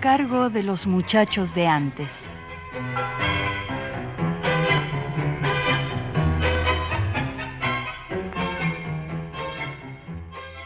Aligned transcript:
Cargo 0.00 0.50
de 0.50 0.62
los 0.62 0.86
muchachos 0.86 1.54
de 1.54 1.66
antes. 1.66 2.28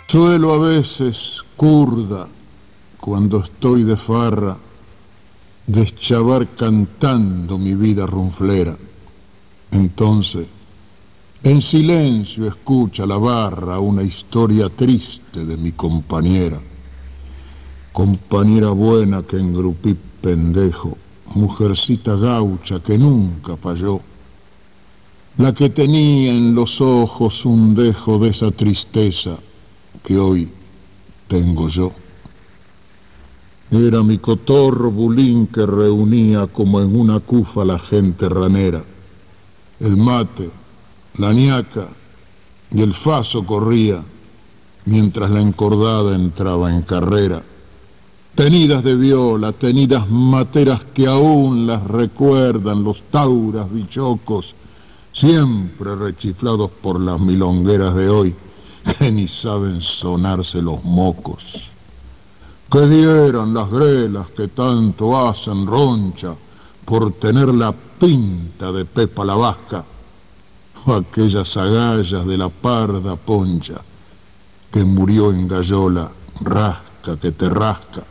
Suelo 0.06 0.54
a 0.54 0.58
veces, 0.68 1.42
curda, 1.56 2.28
cuando 3.00 3.40
estoy 3.40 3.84
de 3.84 3.96
farra, 3.96 4.56
deschavar 5.66 6.48
cantando 6.56 7.58
mi 7.58 7.74
vida 7.74 8.06
runflera. 8.06 8.76
Entonces, 9.72 10.46
en 11.42 11.60
silencio 11.60 12.46
escucha 12.46 13.04
la 13.04 13.18
barra 13.18 13.78
una 13.78 14.02
historia 14.02 14.68
triste 14.68 15.44
de 15.44 15.56
mi 15.56 15.72
compañera 15.72 16.60
compañera 17.96 18.72
buena 18.72 19.22
que 19.22 19.38
engrupí 19.38 19.96
pendejo, 20.20 20.98
mujercita 21.34 22.14
gaucha 22.14 22.78
que 22.80 22.98
nunca 22.98 23.56
falló, 23.56 24.02
la 25.38 25.54
que 25.54 25.70
tenía 25.70 26.30
en 26.30 26.54
los 26.54 26.82
ojos 26.82 27.46
un 27.46 27.74
dejo 27.74 28.18
de 28.18 28.28
esa 28.28 28.50
tristeza 28.50 29.38
que 30.04 30.18
hoy 30.18 30.46
tengo 31.26 31.68
yo. 31.68 31.90
Era 33.70 34.02
mi 34.02 34.18
cotorro 34.18 34.90
bulín 34.90 35.46
que 35.46 35.64
reunía 35.64 36.46
como 36.48 36.82
en 36.82 36.94
una 36.94 37.20
cufa 37.20 37.64
la 37.64 37.78
gente 37.78 38.28
ranera. 38.28 38.84
El 39.80 39.96
mate, 39.96 40.50
la 41.16 41.32
ñaca 41.32 41.88
y 42.70 42.82
el 42.82 42.92
faso 42.92 43.46
corría 43.46 44.02
mientras 44.84 45.30
la 45.30 45.40
encordada 45.40 46.14
entraba 46.14 46.70
en 46.70 46.82
carrera 46.82 47.42
tenidas 48.36 48.84
de 48.84 48.94
viola, 48.94 49.52
tenidas 49.52 50.10
materas 50.10 50.84
que 50.84 51.06
aún 51.06 51.66
las 51.66 51.82
recuerdan 51.82 52.84
los 52.84 53.02
tauras 53.10 53.72
bichocos, 53.72 54.54
siempre 55.10 55.96
rechiflados 55.96 56.70
por 56.70 57.00
las 57.00 57.18
milongueras 57.18 57.94
de 57.94 58.10
hoy, 58.10 58.34
que 58.98 59.10
ni 59.10 59.26
saben 59.26 59.80
sonarse 59.80 60.60
los 60.60 60.84
mocos. 60.84 61.70
Que 62.70 62.86
dieran 62.86 63.54
las 63.54 63.70
grelas 63.70 64.30
que 64.32 64.48
tanto 64.48 65.16
hacen 65.26 65.66
roncha 65.66 66.34
por 66.84 67.12
tener 67.12 67.48
la 67.54 67.72
pinta 67.72 68.70
de 68.70 68.84
Pepa 68.84 69.24
la 69.24 69.34
Vasca, 69.34 69.82
o 70.84 70.92
aquellas 70.92 71.56
agallas 71.56 72.26
de 72.26 72.36
la 72.36 72.50
parda 72.50 73.16
poncha 73.16 73.80
que 74.70 74.84
murió 74.84 75.32
en 75.32 75.48
gallola, 75.48 76.10
rasca 76.42 77.16
que 77.16 77.32
te 77.32 77.48
rasca 77.48 78.02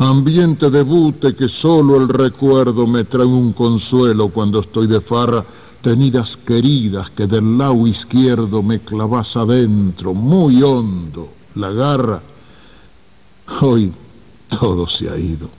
ambiente 0.00 0.70
de 0.70 0.82
bute 0.82 1.36
que 1.36 1.46
solo 1.46 1.98
el 1.98 2.08
recuerdo 2.08 2.86
me 2.86 3.04
trae 3.04 3.26
un 3.26 3.52
consuelo 3.52 4.30
cuando 4.30 4.60
estoy 4.60 4.86
de 4.86 4.98
farra, 4.98 5.44
tenidas 5.82 6.38
queridas 6.38 7.10
que 7.10 7.26
del 7.26 7.58
lado 7.58 7.86
izquierdo 7.86 8.62
me 8.62 8.80
clavas 8.80 9.36
adentro, 9.36 10.14
muy 10.14 10.62
hondo, 10.62 11.28
la 11.54 11.70
garra. 11.70 12.22
Hoy 13.60 13.92
todo 14.48 14.88
se 14.88 15.10
ha 15.10 15.18
ido. 15.18 15.50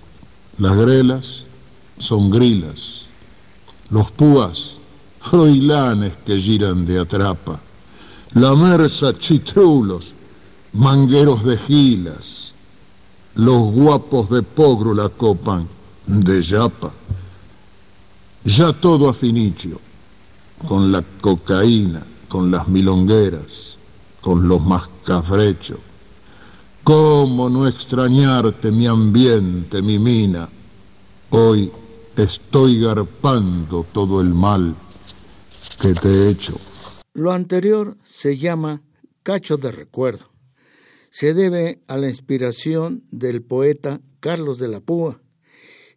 Las 0.58 0.76
grelas 0.76 1.44
son 2.00 2.32
grilas, 2.32 3.06
los 3.92 4.10
púas, 4.12 4.78
froilanes 5.20 6.14
que 6.26 6.40
giran 6.40 6.84
de 6.84 6.98
atrapa, 7.00 7.60
la 8.34 8.56
mersa 8.56 9.14
chitrulos, 9.14 10.16
mangueros 10.74 11.44
de 11.44 11.58
gilas, 11.58 12.51
los 13.36 13.72
guapos 13.72 14.30
de 14.30 14.44
Pogro 14.44 14.94
la 14.94 15.10
copan 15.10 15.68
de 16.06 16.42
Yapa. 16.42 16.92
Ya 18.44 18.74
todo 18.74 19.08
a 19.10 19.14
finicio, 19.14 19.80
con 20.68 20.92
la 20.92 21.04
cocaína, 21.22 22.04
con 22.28 22.52
las 22.52 22.68
milongueras, 22.68 23.78
con 24.22 24.48
los 24.48 24.62
mascafrechos. 24.62 25.80
¿Cómo 26.84 27.50
no 27.50 27.68
extrañarte 27.68 28.72
mi 28.72 28.88
ambiente, 28.88 29.82
mi 29.82 30.00
mina? 30.00 30.50
Hoy 31.30 31.72
estoy 32.16 32.80
garpando 32.80 33.86
todo 33.94 34.20
el 34.20 34.34
mal 34.34 34.76
que 35.80 35.94
te 35.94 36.10
he 36.10 36.30
hecho. 36.30 36.60
Lo 37.14 37.32
anterior 37.32 37.96
se 38.04 38.38
llama 38.38 38.82
cacho 39.24 39.58
de 39.58 39.72
recuerdo 39.72 40.31
se 41.12 41.34
debe 41.34 41.82
a 41.88 41.98
la 41.98 42.08
inspiración 42.08 43.04
del 43.12 43.44
poeta 43.44 44.02
Carlos 44.22 44.58
de 44.58 44.70
la 44.70 44.80
Púa 44.80 45.22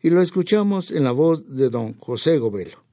y 0.02 0.10
lo 0.10 0.20
escuchamos 0.20 0.90
en 0.90 1.04
la 1.04 1.12
voz 1.12 1.48
de 1.48 1.70
don 1.70 1.94
José 1.94 2.38
Govelo. 2.38 2.84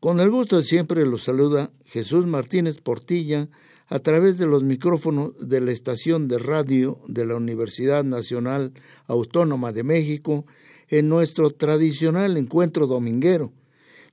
Con 0.00 0.20
el 0.20 0.30
gusto 0.30 0.56
de 0.56 0.62
siempre 0.62 1.04
lo 1.04 1.18
saluda 1.18 1.70
Jesús 1.84 2.26
Martínez 2.26 2.80
Portilla 2.80 3.48
a 3.88 3.98
través 3.98 4.38
de 4.38 4.46
los 4.46 4.62
micrófonos 4.62 5.32
de 5.38 5.60
la 5.60 5.72
estación 5.72 6.28
de 6.28 6.38
radio 6.38 7.00
de 7.08 7.26
la 7.26 7.36
Universidad 7.36 8.04
Nacional 8.04 8.72
Autónoma 9.06 9.72
de 9.72 9.82
México 9.82 10.46
en 10.88 11.08
nuestro 11.08 11.50
tradicional 11.50 12.36
encuentro 12.36 12.86
dominguero 12.86 13.52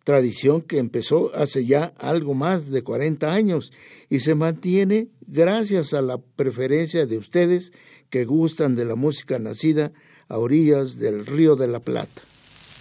tradición 0.03 0.61
que 0.61 0.77
empezó 0.77 1.31
hace 1.35 1.65
ya 1.65 1.93
algo 1.99 2.33
más 2.33 2.69
de 2.69 2.83
40 2.83 3.33
años 3.33 3.71
y 4.09 4.19
se 4.19 4.35
mantiene 4.35 5.07
gracias 5.27 5.93
a 5.93 6.01
la 6.01 6.17
preferencia 6.17 7.05
de 7.05 7.17
ustedes 7.17 7.71
que 8.09 8.25
gustan 8.25 8.75
de 8.75 8.85
la 8.85 8.95
música 8.95 9.39
nacida 9.39 9.91
a 10.27 10.37
orillas 10.37 10.97
del 10.97 11.25
Río 11.25 11.55
de 11.55 11.67
la 11.67 11.79
Plata. 11.79 12.21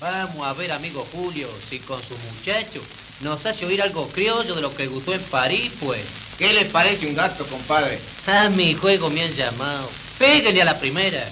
Vamos 0.01 0.47
a 0.47 0.55
ver, 0.55 0.73
amigo 0.73 1.07
Julio, 1.13 1.47
si 1.69 1.79
con 1.79 2.01
su 2.01 2.15
muchacho 2.15 2.81
nos 3.21 3.45
hace 3.45 3.67
oír 3.67 3.83
algo 3.83 4.09
criollo 4.09 4.55
de 4.55 4.63
lo 4.63 4.75
que 4.75 4.87
gustó 4.87 5.13
en 5.13 5.21
París, 5.23 5.71
pues. 5.81 6.05
¿Qué 6.39 6.55
les 6.55 6.69
parece 6.69 7.07
un 7.07 7.15
gato, 7.15 7.45
compadre? 7.47 7.99
A 8.27 8.49
mi 8.49 8.73
juego 8.73 9.11
me 9.11 9.23
han 9.23 9.33
llamado. 9.33 9.91
Pégale 10.19 10.63
a 10.63 10.65
la 10.65 10.79
primera. 10.79 11.23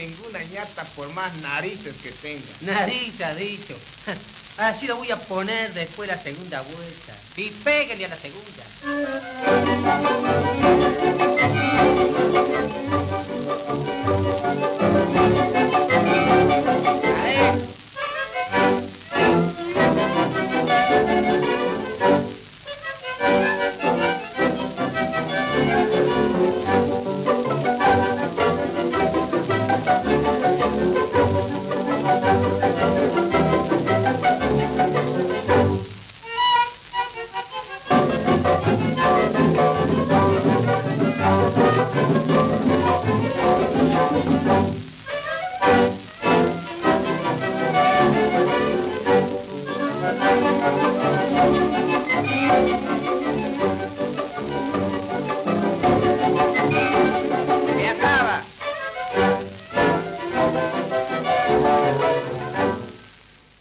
Ninguna 0.00 0.42
ñata 0.44 0.84
por 0.96 1.12
más 1.12 1.34
narices 1.38 1.94
que 2.02 2.10
tenga. 2.12 2.42
Nariz 2.62 3.20
ha 3.24 3.34
dicho. 3.34 3.76
Así 4.56 4.86
lo 4.86 4.96
voy 4.96 5.10
a 5.10 5.16
poner 5.16 5.72
después 5.74 6.08
de 6.08 6.16
la 6.16 6.22
segunda 6.22 6.62
vuelta. 6.62 7.14
Y 7.36 7.50
pégale 7.50 8.06
a 8.06 8.08
la 8.08 8.16
segunda. 8.16 8.64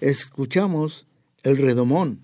Escuchamos 0.09 1.07
El 1.43 1.57
Redomón, 1.57 2.21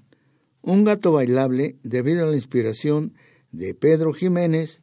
un 0.61 0.83
gato 0.83 1.11
bailable 1.11 1.77
debido 1.83 2.25
a 2.25 2.29
la 2.29 2.35
inspiración 2.35 3.13
de 3.51 3.73
Pedro 3.73 4.13
Jiménez 4.13 4.81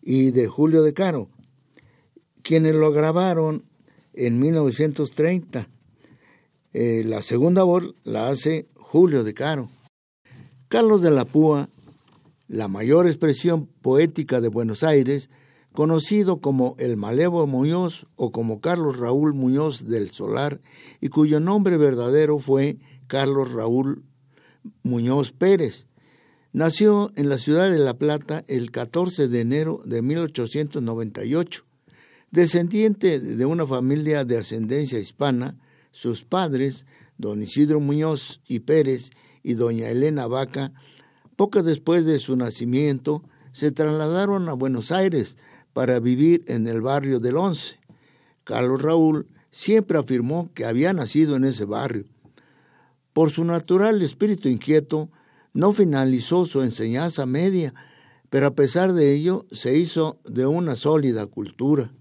y 0.00 0.30
de 0.30 0.48
Julio 0.48 0.82
de 0.82 0.94
Caro, 0.94 1.28
quienes 2.42 2.74
lo 2.74 2.92
grabaron 2.92 3.64
en 4.14 4.40
1930. 4.40 5.68
Eh, 6.72 7.02
la 7.04 7.22
segunda 7.22 7.62
voz 7.62 7.94
la 8.02 8.28
hace 8.28 8.68
Julio 8.74 9.24
de 9.24 9.34
Caro. 9.34 9.70
Carlos 10.68 11.02
de 11.02 11.10
la 11.10 11.24
Púa, 11.26 11.68
la 12.48 12.68
mayor 12.68 13.06
expresión 13.06 13.66
poética 13.66 14.40
de 14.40 14.48
Buenos 14.48 14.82
Aires, 14.82 15.28
conocido 15.72 16.40
como 16.40 16.76
el 16.78 16.96
Malevo 16.96 17.46
Muñoz 17.46 18.06
o 18.16 18.30
como 18.30 18.60
Carlos 18.60 18.98
Raúl 18.98 19.34
Muñoz 19.34 19.86
del 19.86 20.10
Solar, 20.10 20.60
y 21.00 21.08
cuyo 21.08 21.40
nombre 21.40 21.76
verdadero 21.76 22.38
fue 22.38 22.78
Carlos 23.06 23.52
Raúl 23.52 24.04
Muñoz 24.82 25.32
Pérez. 25.32 25.86
Nació 26.52 27.10
en 27.16 27.28
la 27.28 27.38
ciudad 27.38 27.70
de 27.70 27.78
La 27.78 27.94
Plata 27.94 28.44
el 28.46 28.70
14 28.70 29.28
de 29.28 29.40
enero 29.40 29.80
de 29.86 30.02
1898. 30.02 31.64
Descendiente 32.30 33.20
de 33.20 33.46
una 33.46 33.66
familia 33.66 34.24
de 34.24 34.38
ascendencia 34.38 34.98
hispana, 34.98 35.56
sus 35.92 36.24
padres, 36.24 36.86
don 37.18 37.42
Isidro 37.42 37.80
Muñoz 37.80 38.40
y 38.46 38.60
Pérez 38.60 39.10
y 39.42 39.54
doña 39.54 39.88
Elena 39.88 40.26
Vaca, 40.26 40.72
poco 41.36 41.62
después 41.62 42.04
de 42.04 42.18
su 42.18 42.36
nacimiento, 42.36 43.22
se 43.52 43.72
trasladaron 43.72 44.48
a 44.48 44.54
Buenos 44.54 44.92
Aires, 44.92 45.36
para 45.72 46.00
vivir 46.00 46.44
en 46.46 46.66
el 46.66 46.80
barrio 46.80 47.20
del 47.20 47.36
Once. 47.36 47.78
Carlos 48.44 48.82
Raúl 48.82 49.26
siempre 49.50 49.98
afirmó 49.98 50.50
que 50.54 50.64
había 50.64 50.92
nacido 50.92 51.36
en 51.36 51.44
ese 51.44 51.64
barrio. 51.64 52.04
Por 53.12 53.30
su 53.30 53.44
natural 53.44 54.02
espíritu 54.02 54.48
inquieto, 54.48 55.10
no 55.52 55.72
finalizó 55.72 56.46
su 56.46 56.62
enseñanza 56.62 57.26
media, 57.26 57.74
pero 58.30 58.46
a 58.46 58.54
pesar 58.54 58.94
de 58.94 59.12
ello 59.12 59.46
se 59.52 59.76
hizo 59.76 60.18
de 60.24 60.46
una 60.46 60.76
sólida 60.76 61.26
cultura. 61.26 61.92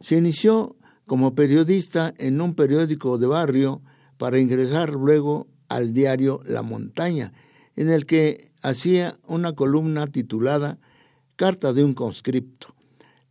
Se 0.00 0.16
inició 0.16 0.76
como 1.06 1.34
periodista 1.34 2.12
en 2.18 2.40
un 2.40 2.54
periódico 2.54 3.18
de 3.18 3.26
barrio 3.28 3.82
para 4.18 4.38
ingresar 4.38 4.90
luego 4.90 5.46
al 5.68 5.92
diario 5.92 6.40
La 6.44 6.62
Montaña, 6.62 7.32
en 7.76 7.90
el 7.90 8.06
que 8.06 8.50
hacía 8.62 9.16
una 9.26 9.52
columna 9.52 10.06
titulada 10.06 10.78
Carta 11.36 11.72
de 11.72 11.84
un 11.84 11.94
conscripto 11.94 12.73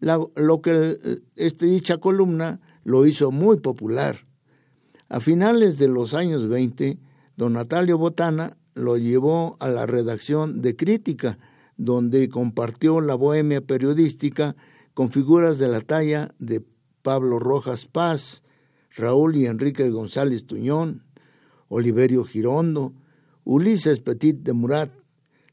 lo 0.04 0.62
que 0.62 1.22
este, 1.36 1.66
dicha 1.66 1.98
columna 1.98 2.60
lo 2.84 3.06
hizo 3.06 3.32
muy 3.32 3.58
popular. 3.58 4.26
A 5.10 5.20
finales 5.20 5.78
de 5.78 5.88
los 5.88 6.14
años 6.14 6.48
20, 6.48 7.00
don 7.38 7.54
Natalio 7.54 7.98
Botana 7.98 8.58
lo 8.74 8.98
llevó 8.98 9.56
a 9.60 9.70
la 9.70 9.86
redacción 9.86 10.62
de 10.62 10.76
Crítica, 10.76 11.38
donde 11.78 12.30
compartió 12.30 13.00
la 13.02 13.16
bohemia 13.16 13.62
periodística 13.62 14.56
con 14.94 15.12
figuras 15.12 15.58
de 15.58 15.68
la 15.68 15.82
talla 15.82 16.34
de 16.40 16.64
Pablo 17.02 17.40
Rojas 17.40 17.86
Paz, 17.86 18.44
Raúl 18.96 19.36
y 19.36 19.46
Enrique 19.46 19.90
González 19.90 20.46
Tuñón, 20.46 21.04
Oliverio 21.68 22.24
Girondo, 22.24 22.94
Ulises 23.44 24.00
Petit 24.00 24.38
de 24.38 24.54
Murat, 24.54 24.92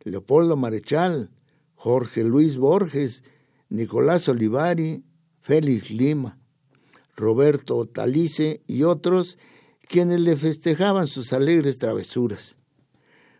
Leopoldo 0.04 0.56
Marechal, 0.56 1.30
Jorge 1.74 2.24
Luis 2.24 2.56
Borges 2.56 3.22
Nicolás 3.70 4.28
Olivari, 4.28 5.04
Félix 5.40 5.90
Lima, 5.90 6.38
Roberto 7.16 7.86
Talice 7.86 8.62
y 8.66 8.82
otros 8.82 9.38
quienes 9.88 10.20
le 10.20 10.36
festejaban 10.36 11.06
sus 11.06 11.32
alegres 11.32 11.78
travesuras. 11.78 12.56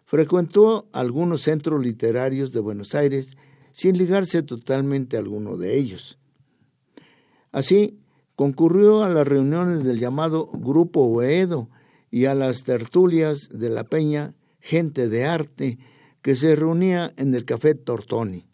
Frecuentó 0.05 0.89
algunos 0.93 1.43
centros 1.43 1.85
literarios 1.85 2.53
de 2.53 2.61
Buenos 2.61 2.95
Aires 2.95 3.37
sin 3.73 3.99
ligarse 3.99 4.43
totalmente 4.43 5.17
a 5.17 5.21
alguno 5.21 5.57
de 5.57 5.79
ellos. 5.79 6.19
Así, 7.53 7.99
concurrió 8.37 9.03
a 9.03 9.09
las 9.09 9.27
reuniones 9.27 9.85
del 9.85 9.99
llamado 9.99 10.47
Grupo 10.47 11.03
Oedo 11.03 11.69
y 12.11 12.25
a 12.25 12.35
las 12.35 12.63
tertulias 12.63 13.49
de 13.53 13.69
la 13.69 13.85
Peña 13.85 14.35
Gente 14.61 15.09
de 15.09 15.25
Arte 15.25 15.79
que 16.23 16.35
se 16.35 16.55
reunía 16.55 17.13
en 17.17 17.35
el 17.35 17.45
Café 17.45 17.75
Tortoni. 17.75 18.50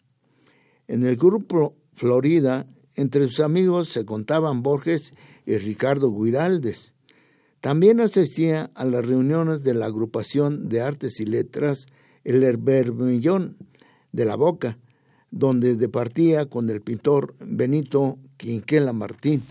En 0.87 1.05
el 1.05 1.17
grupo 1.17 1.75
Florida, 1.93 2.67
entre 2.95 3.25
sus 3.27 3.41
amigos 3.41 3.89
se 3.89 4.05
contaban 4.05 4.63
Borges 4.63 5.13
y 5.45 5.57
Ricardo 5.57 6.11
Guiraldes. 6.11 6.93
También 7.61 7.99
asistía 7.99 8.71
a 8.75 8.85
las 8.85 9.05
reuniones 9.05 9.63
de 9.63 9.73
la 9.73 9.87
agrupación 9.87 10.69
de 10.69 10.81
artes 10.81 11.19
y 11.19 11.25
letras 11.25 11.87
El 12.23 12.43
Herbermillón 12.43 13.57
de 14.11 14.25
la 14.25 14.35
Boca, 14.35 14.77
donde 15.31 15.75
departía 15.75 16.45
con 16.45 16.69
el 16.69 16.81
pintor 16.81 17.35
Benito 17.39 18.17
Quinquela 18.37 18.93
Martín. 18.93 19.43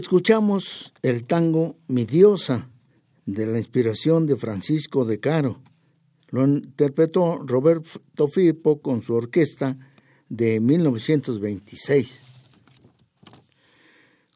Escuchamos 0.00 0.94
el 1.02 1.24
tango 1.24 1.76
Mi 1.86 2.06
Diosa, 2.06 2.70
de 3.26 3.44
la 3.44 3.58
inspiración 3.58 4.26
de 4.26 4.34
Francisco 4.34 5.04
de 5.04 5.20
Caro. 5.20 5.60
Lo 6.30 6.46
interpretó 6.46 7.36
Roberto 7.36 8.26
Firpo 8.26 8.80
con 8.80 9.02
su 9.02 9.12
orquesta 9.12 9.76
de 10.30 10.58
1926. 10.58 12.22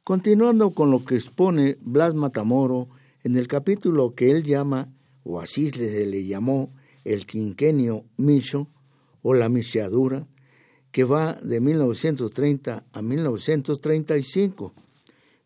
Continuando 0.04 0.74
con 0.74 0.90
lo 0.90 1.02
que 1.02 1.14
expone 1.14 1.78
Blas 1.80 2.12
Matamoro 2.12 2.90
en 3.22 3.36
el 3.36 3.48
capítulo 3.48 4.14
que 4.14 4.30
él 4.32 4.42
llama, 4.42 4.92
o 5.22 5.40
así 5.40 5.70
se 5.70 6.04
le 6.04 6.26
llamó, 6.26 6.74
el 7.04 7.24
quinquenio 7.24 8.04
Micho 8.18 8.68
o 9.22 9.32
la 9.32 9.48
micheadura, 9.48 10.28
que 10.92 11.04
va 11.04 11.32
de 11.42 11.62
1930 11.62 12.84
a 12.92 13.02
1935. 13.02 14.74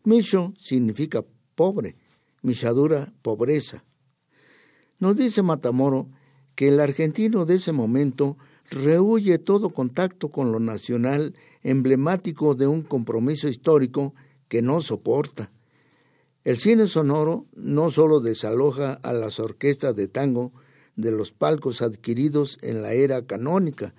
Micho 0.09 0.55
significa 0.57 1.23
pobre, 1.53 1.95
michadura 2.41 3.13
pobreza. 3.21 3.83
Nos 4.97 5.15
dice 5.15 5.43
Matamoro 5.43 6.09
que 6.55 6.69
el 6.69 6.79
argentino 6.79 7.45
de 7.45 7.53
ese 7.53 7.73
momento 7.73 8.35
rehuye 8.71 9.37
todo 9.37 9.69
contacto 9.69 10.29
con 10.29 10.51
lo 10.51 10.59
nacional 10.59 11.35
emblemático 11.61 12.55
de 12.55 12.65
un 12.65 12.81
compromiso 12.81 13.49
histórico 13.49 14.15
que 14.47 14.63
no 14.63 14.81
soporta. 14.81 15.51
El 16.43 16.57
cine 16.57 16.87
sonoro 16.87 17.45
no 17.53 17.91
solo 17.91 18.19
desaloja 18.19 18.93
a 18.93 19.13
las 19.13 19.39
orquestas 19.39 19.95
de 19.95 20.07
tango 20.07 20.53
de 20.95 21.11
los 21.11 21.31
palcos 21.31 21.83
adquiridos 21.83 22.57
en 22.63 22.81
la 22.81 22.93
era 22.93 23.27
canónica, 23.27 23.93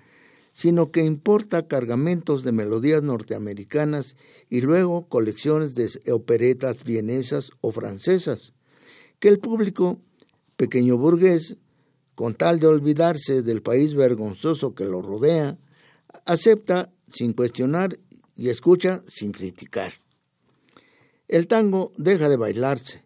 sino 0.52 0.90
que 0.90 1.04
importa 1.04 1.66
cargamentos 1.66 2.42
de 2.45 2.52
melodías 2.52 3.02
norteamericanas 3.02 4.16
y 4.49 4.61
luego 4.61 5.09
colecciones 5.09 5.75
de 5.75 5.88
operetas 6.12 6.85
vienesas 6.85 7.52
o 7.61 7.73
francesas, 7.73 8.52
que 9.19 9.28
el 9.28 9.38
público, 9.38 10.00
pequeño 10.57 10.97
burgués, 10.97 11.57
con 12.14 12.35
tal 12.35 12.61
de 12.61 12.66
olvidarse 12.66 13.42
del 13.42 13.62
país 13.62 13.95
vergonzoso 13.95 14.75
que 14.75 14.85
lo 14.85 15.00
rodea, 15.00 15.59
acepta 16.26 16.92
sin 17.12 17.33
cuestionar 17.33 17.99
y 18.37 18.49
escucha 18.49 19.00
sin 19.07 19.33
criticar. 19.33 19.92
El 21.28 21.47
tango 21.47 21.92
deja 21.97 22.28
de 22.28 22.37
bailarse 22.37 23.04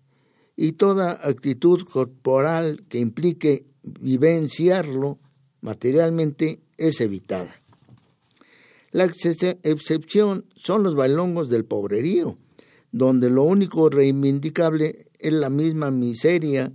y 0.57 0.73
toda 0.73 1.21
actitud 1.23 1.85
corporal 1.85 2.85
que 2.89 2.99
implique 2.99 3.67
vivenciarlo 3.83 5.19
materialmente 5.61 6.64
es 6.79 7.01
evitada. 7.01 7.55
La 8.91 9.05
excepción 9.05 10.45
son 10.55 10.83
los 10.83 10.95
bailongos 10.95 11.49
del 11.51 11.65
pobrerío, 11.65 12.39
donde 12.93 13.29
lo 13.29 13.43
único 13.43 13.91
reivindicable 13.91 15.09
es 15.19 15.33
la 15.33 15.51
misma 15.51 15.91
miseria 15.91 16.73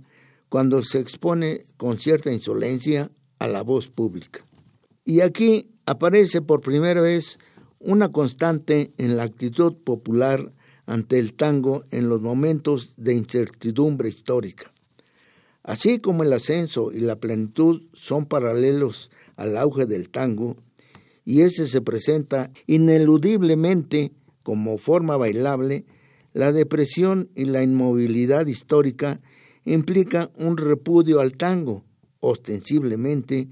cuando 0.50 0.82
se 0.82 1.00
expone 1.00 1.64
con 1.78 1.98
cierta 1.98 2.30
insolencia 2.30 3.10
a 3.38 3.48
la 3.48 3.62
voz 3.62 3.88
pública. 3.88 4.44
Y 5.04 5.22
aquí 5.22 5.70
aparece 5.86 6.42
por 6.42 6.60
primera 6.60 7.00
vez 7.00 7.38
una 7.78 8.10
constante 8.10 8.92
en 8.98 9.16
la 9.16 9.22
actitud 9.22 9.74
popular 9.76 10.52
ante 10.84 11.18
el 11.18 11.32
tango 11.32 11.84
en 11.90 12.08
los 12.08 12.20
momentos 12.20 12.94
de 12.96 13.14
incertidumbre 13.14 14.08
histórica. 14.08 14.70
Así 15.62 16.00
como 16.00 16.22
el 16.22 16.32
ascenso 16.32 16.90
y 16.92 17.00
la 17.00 17.16
plenitud 17.16 17.82
son 17.92 18.26
paralelos 18.26 19.10
al 19.40 19.56
auge 19.56 19.86
del 19.86 20.10
tango, 20.10 20.58
y 21.24 21.40
ese 21.40 21.66
se 21.66 21.80
presenta 21.80 22.50
ineludiblemente 22.66 24.12
como 24.42 24.76
forma 24.76 25.16
bailable, 25.16 25.86
la 26.34 26.52
depresión 26.52 27.30
y 27.34 27.46
la 27.46 27.62
inmovilidad 27.62 28.46
histórica 28.46 29.20
implica 29.64 30.30
un 30.36 30.58
repudio 30.58 31.20
al 31.20 31.38
tango, 31.38 31.84
ostensiblemente, 32.20 33.48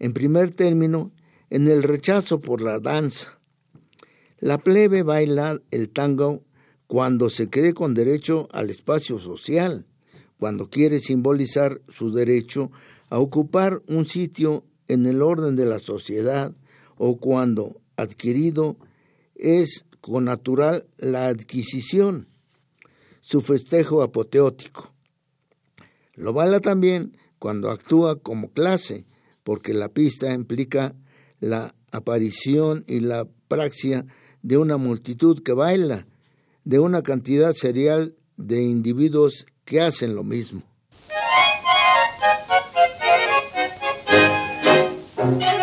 en 0.00 0.12
primer 0.12 0.50
término, 0.50 1.12
en 1.50 1.68
el 1.68 1.84
rechazo 1.84 2.40
por 2.40 2.60
la 2.60 2.80
danza. 2.80 3.38
La 4.38 4.58
plebe 4.58 5.04
baila 5.04 5.60
el 5.70 5.90
tango 5.90 6.42
cuando 6.88 7.30
se 7.30 7.48
cree 7.48 7.74
con 7.74 7.94
derecho 7.94 8.48
al 8.50 8.70
espacio 8.70 9.20
social, 9.20 9.86
cuando 10.36 10.68
quiere 10.68 10.98
simbolizar 10.98 11.80
su 11.88 12.12
derecho 12.12 12.72
a 13.08 13.20
ocupar 13.20 13.82
un 13.86 14.04
sitio 14.04 14.64
en 14.88 15.06
el 15.06 15.22
orden 15.22 15.56
de 15.56 15.66
la 15.66 15.78
sociedad 15.78 16.52
o 16.96 17.18
cuando 17.18 17.80
adquirido 17.96 18.76
es 19.34 19.84
con 20.00 20.24
natural 20.24 20.86
la 20.96 21.28
adquisición, 21.28 22.28
su 23.20 23.40
festejo 23.40 24.02
apoteótico. 24.02 24.92
Lo 26.14 26.32
baila 26.32 26.60
también 26.60 27.16
cuando 27.38 27.70
actúa 27.70 28.20
como 28.20 28.50
clase, 28.50 29.04
porque 29.44 29.74
la 29.74 29.88
pista 29.88 30.32
implica 30.32 30.94
la 31.40 31.74
aparición 31.92 32.84
y 32.86 33.00
la 33.00 33.28
praxia 33.46 34.06
de 34.42 34.56
una 34.56 34.76
multitud 34.76 35.42
que 35.42 35.52
baila, 35.52 36.06
de 36.64 36.78
una 36.78 37.02
cantidad 37.02 37.52
serial 37.52 38.16
de 38.36 38.62
individuos 38.62 39.46
que 39.64 39.80
hacen 39.80 40.14
lo 40.14 40.24
mismo. 40.24 40.67
Thank 45.28 45.42
you. 45.42 45.57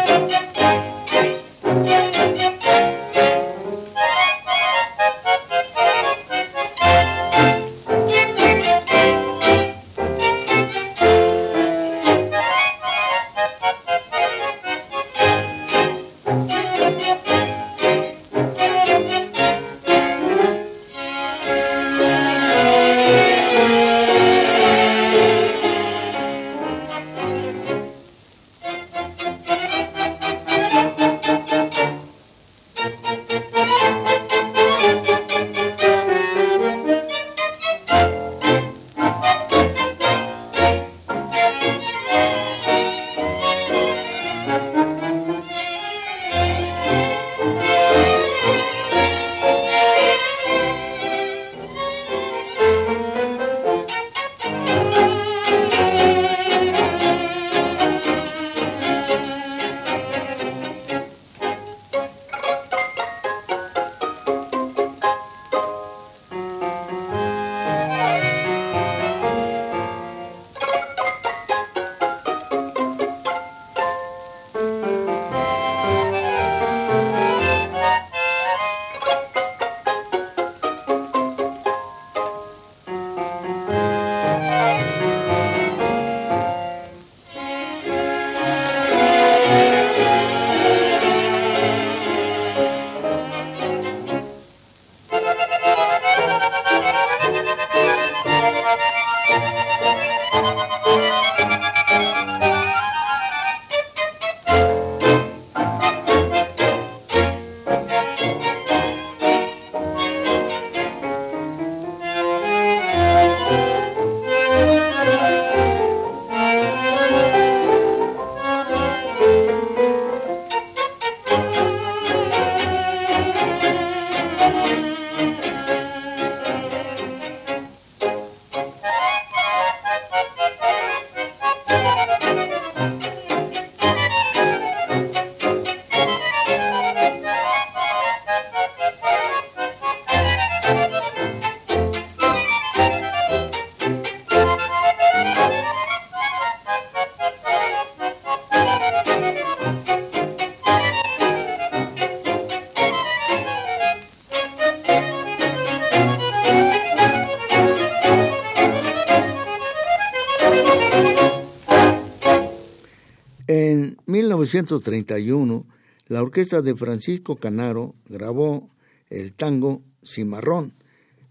1931, 164.55 165.65
la 166.07 166.21
orquesta 166.21 166.61
de 166.61 166.75
Francisco 166.75 167.35
Canaro 167.35 167.93
grabó 168.07 168.69
el 169.09 169.33
tango 169.33 169.81
Cimarrón, 170.01 170.73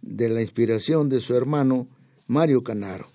de 0.03 0.29
la 0.29 0.43
inspiración 0.43 1.09
de 1.09 1.21
su 1.21 1.35
hermano 1.35 1.89
Mario 2.27 2.63
Canaro. 2.63 3.09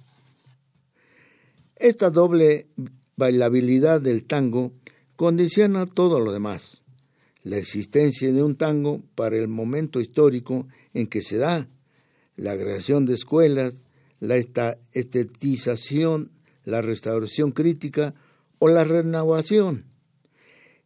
Esta 1.75 2.09
doble 2.09 2.65
bailabilidad 3.17 4.01
del 4.01 4.25
tango 4.25 4.71
condiciona 5.15 5.85
todo 5.85 6.19
lo 6.19 6.31
demás. 6.31 6.81
La 7.43 7.57
existencia 7.57 8.33
de 8.33 8.41
un 8.41 8.55
tango 8.55 9.03
para 9.13 9.37
el 9.37 9.47
momento 9.47 9.99
histórico 9.99 10.67
en 10.95 11.05
que 11.05 11.21
se 11.21 11.37
da, 11.37 11.67
la 12.35 12.57
creación 12.57 13.05
de 13.05 13.13
escuelas, 13.13 13.83
la 14.19 14.37
estetización, 14.37 16.31
la 16.65 16.81
restauración 16.81 17.51
crítica 17.51 18.15
o 18.57 18.69
la 18.69 18.83
renovación. 18.83 19.88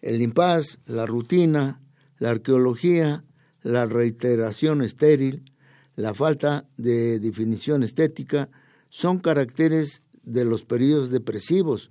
El 0.04 0.22
impas, 0.22 0.80
la 0.86 1.06
rutina, 1.06 1.82
la 2.20 2.32
arqueología, 2.32 3.24
la 3.62 3.86
reiteración 3.86 4.82
estéril, 4.82 5.50
la 5.96 6.14
falta 6.14 6.68
de 6.76 7.22
definición 7.22 7.84
estética 7.84 8.50
son 8.90 9.20
caracteres 9.20 10.02
de 10.24 10.44
los 10.44 10.66
periodos 10.66 11.10
depresivos, 11.10 11.88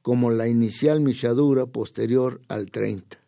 como 0.00 0.30
la 0.30 0.48
inicial 0.48 1.00
michadura 1.00 1.66
posterior 1.66 2.40
al 2.48 2.70
30. 2.70 3.18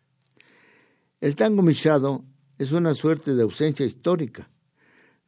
El 1.21 1.35
tango 1.35 1.61
michado 1.61 2.25
es 2.57 2.71
una 2.71 2.95
suerte 2.95 3.35
de 3.35 3.43
ausencia 3.43 3.85
histórica. 3.85 4.49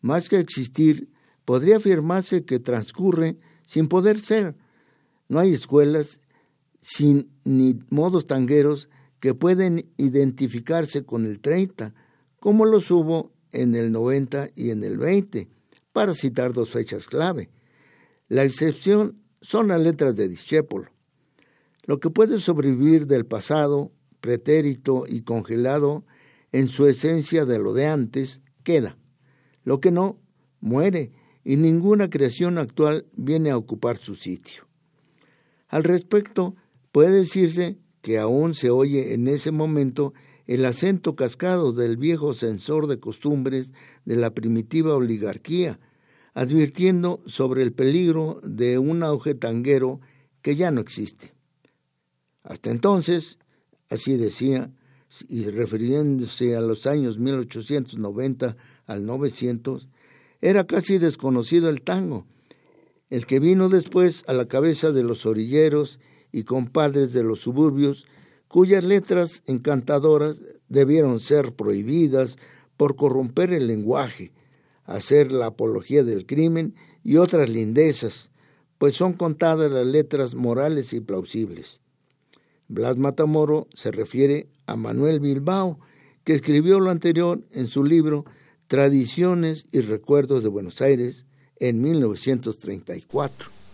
Más 0.02 0.30
que 0.30 0.40
existir, 0.40 1.12
podría 1.46 1.78
afirmarse 1.78 2.44
que 2.44 2.58
transcurre 2.58 3.38
sin 3.68 3.88
poder 3.88 4.20
ser. 4.20 4.56
No 5.30 5.38
hay 5.38 5.54
escuelas 5.54 6.22
sin 6.82 7.30
ni 7.44 7.78
modos 7.92 8.26
tangueros 8.26 8.90
que 9.20 9.34
pueden 9.34 9.92
identificarse 9.98 11.06
con 11.06 11.26
el 11.26 11.40
30, 11.40 11.94
como 12.40 12.66
los 12.66 12.92
hubo 12.92 13.34
en 13.52 13.76
el 13.76 13.92
90 13.92 14.50
y 14.56 14.70
en 14.72 14.84
el 14.84 14.98
20, 14.98 15.50
para 15.92 16.14
citar 16.14 16.54
dos 16.54 16.72
fechas 16.72 17.08
clave. 17.08 17.50
La 18.28 18.44
excepción 18.44 19.22
son 19.42 19.68
las 19.70 19.80
letras 19.82 20.16
de 20.16 20.28
Discépolo. 20.28 20.92
Lo 21.84 22.00
que 22.00 22.10
puede 22.10 22.40
sobrevivir 22.40 23.06
del 23.06 23.26
pasado, 23.26 23.92
pretérito 24.20 25.04
y 25.08 25.22
congelado 25.22 26.04
en 26.52 26.68
su 26.68 26.88
esencia 26.88 27.46
de 27.46 27.60
lo 27.60 27.74
de 27.74 27.86
antes, 27.86 28.42
queda. 28.64 28.98
Lo 29.64 29.80
que 29.80 29.92
no, 29.92 30.20
muere 30.60 31.12
y 31.44 31.58
ninguna 31.58 32.10
creación 32.10 32.58
actual 32.58 33.06
viene 33.14 33.52
a 33.52 33.58
ocupar 33.58 33.98
su 33.98 34.16
sitio. 34.16 34.68
Al 35.68 35.84
respecto, 35.84 36.56
puede 36.92 37.12
decirse 37.12 37.78
que 38.06 38.20
aún 38.20 38.54
se 38.54 38.70
oye 38.70 39.16
en 39.16 39.28
ese 39.28 39.50
momento 39.50 40.14
el 40.46 40.64
acento 40.66 41.16
cascado 41.16 41.74
del 41.74 41.98
viejo 41.98 42.34
censor 42.34 42.86
de 42.86 43.00
costumbres 43.00 43.72
de 44.06 44.16
la 44.16 44.30
primitiva 44.30 44.94
oligarquía, 44.94 45.80
advirtiendo 46.36 47.24
sobre 47.26 47.64
el 47.64 47.74
peligro 47.74 48.40
de 48.44 48.78
un 48.78 49.02
auge 49.02 49.34
tanguero 49.34 50.02
que 50.44 50.56
ya 50.56 50.70
no 50.70 50.82
existe. 50.82 51.34
Hasta 52.44 52.70
entonces, 52.70 53.40
así 53.90 54.18
decía, 54.18 54.70
y 55.28 55.46
refiriéndose 55.46 56.56
a 56.56 56.62
los 56.62 56.86
años 56.86 57.18
1890 57.18 58.56
al 58.86 59.06
900, 59.08 59.90
era 60.42 60.68
casi 60.68 61.00
desconocido 61.00 61.70
el 61.70 61.82
tango, 61.82 62.28
el 63.10 63.26
que 63.26 63.40
vino 63.40 63.68
después 63.68 64.24
a 64.28 64.34
la 64.34 64.48
cabeza 64.48 64.92
de 64.92 65.02
los 65.02 65.26
orilleros 65.26 66.00
y 66.36 66.44
compadres 66.44 67.14
de 67.14 67.24
los 67.24 67.40
suburbios, 67.40 68.06
cuyas 68.50 68.84
letras 68.84 69.42
encantadoras 69.46 70.42
debieron 70.68 71.22
ser 71.22 71.54
prohibidas 71.54 72.38
por 72.76 72.98
corromper 72.98 73.54
el 73.54 73.68
lenguaje, 73.68 74.34
hacer 74.84 75.32
la 75.32 75.46
apología 75.46 76.04
del 76.04 76.26
crimen 76.26 76.76
y 77.04 77.16
otras 77.16 77.50
lindezas, 77.50 78.32
pues 78.78 78.96
son 78.96 79.14
contadas 79.14 79.72
las 79.72 79.88
letras 79.88 80.36
morales 80.36 80.92
y 80.92 81.00
plausibles. 81.00 81.80
Blas 82.68 82.98
Matamoro 82.98 83.70
se 83.74 83.92
refiere 83.92 84.50
a 84.66 84.76
Manuel 84.76 85.22
Bilbao, 85.22 85.80
que 86.26 86.34
escribió 86.34 86.82
lo 86.82 86.92
anterior 86.92 87.46
en 87.52 87.68
su 87.68 87.86
libro 87.86 88.26
Tradiciones 88.68 89.64
y 89.72 89.80
Recuerdos 89.80 90.44
de 90.44 90.50
Buenos 90.50 90.82
Aires 90.82 91.26
en 91.62 91.80
1934. 91.80 93.65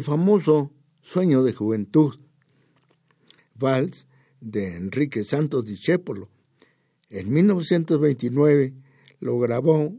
El 0.00 0.04
famoso 0.04 0.72
Sueño 1.02 1.42
de 1.42 1.52
Juventud, 1.52 2.14
Vals 3.54 4.06
de 4.40 4.76
Enrique 4.76 5.24
Santos 5.24 5.66
Discépolo. 5.66 6.30
En 7.10 7.30
1929 7.30 8.72
lo 9.20 9.38
grabó 9.38 9.92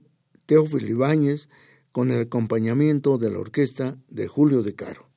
Teófilo 0.48 0.88
Ibáñez 0.88 1.50
con 1.92 2.10
el 2.10 2.22
acompañamiento 2.22 3.20
de 3.20 3.30
la 3.30 3.38
orquesta 3.38 4.00
de 4.10 4.28
Julio 4.28 4.64
de 4.64 4.74
Caro. 4.74 5.08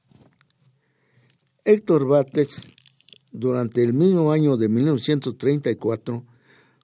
Héctor 1.64 2.06
Bates, 2.06 2.66
durante 3.32 3.82
el 3.82 3.94
mismo 3.94 4.32
año 4.32 4.58
de 4.58 4.68
1934, 4.68 6.26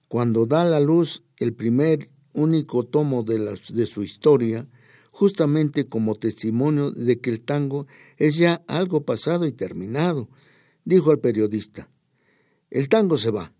cuando 0.07 0.47
da 0.47 0.63
a 0.63 0.65
la 0.65 0.79
luz 0.79 1.23
el 1.37 1.53
primer 1.53 2.09
único 2.33 2.83
tomo 2.83 3.21
de, 3.21 3.59
de 3.71 3.85
su 3.85 4.01
historia, 4.01 4.67
justamente 5.11 5.87
como 5.87 6.15
testimonio 6.15 6.91
de 6.91 7.19
que 7.19 7.29
el 7.29 7.41
tango 7.41 7.85
es 8.17 8.37
ya 8.37 8.63
algo 8.67 9.05
pasado 9.05 9.45
y 9.45 9.51
terminado, 9.51 10.29
dijo 10.83 11.11
al 11.11 11.19
periodista. 11.19 11.89
El 12.69 12.89
tango 12.89 13.17
se 13.17 13.29
va, 13.29 13.53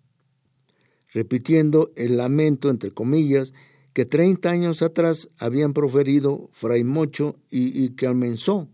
repitiendo 1.14 1.92
el 1.96 2.18
lamento, 2.18 2.70
entre 2.70 2.92
comillas, 2.92 3.54
que 3.94 4.06
treinta 4.06 4.50
años 4.50 4.82
atrás 4.82 5.30
habían 5.38 5.74
proferido 5.74 6.50
Fray 6.54 6.86
Mocho 6.86 7.36
y, 7.50 7.84
y 7.84 7.90
que 7.90 8.08
almenzó. 8.08 8.70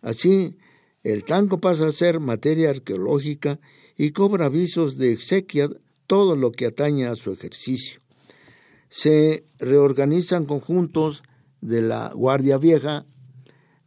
Así, 0.00 0.56
el 1.02 1.24
tango 1.24 1.58
pasa 1.58 1.88
a 1.88 1.92
ser 1.92 2.20
materia 2.20 2.70
arqueológica 2.70 3.58
y 3.96 4.12
cobra 4.12 4.46
avisos 4.46 4.96
de 4.96 5.12
exequia 5.12 5.68
todo 6.06 6.36
lo 6.36 6.52
que 6.52 6.66
atañe 6.66 7.06
a 7.06 7.16
su 7.16 7.32
ejercicio. 7.32 8.00
Se 8.88 9.44
reorganizan 9.58 10.46
conjuntos 10.46 11.24
de 11.60 11.82
la 11.82 12.12
Guardia 12.14 12.58
Vieja 12.58 13.06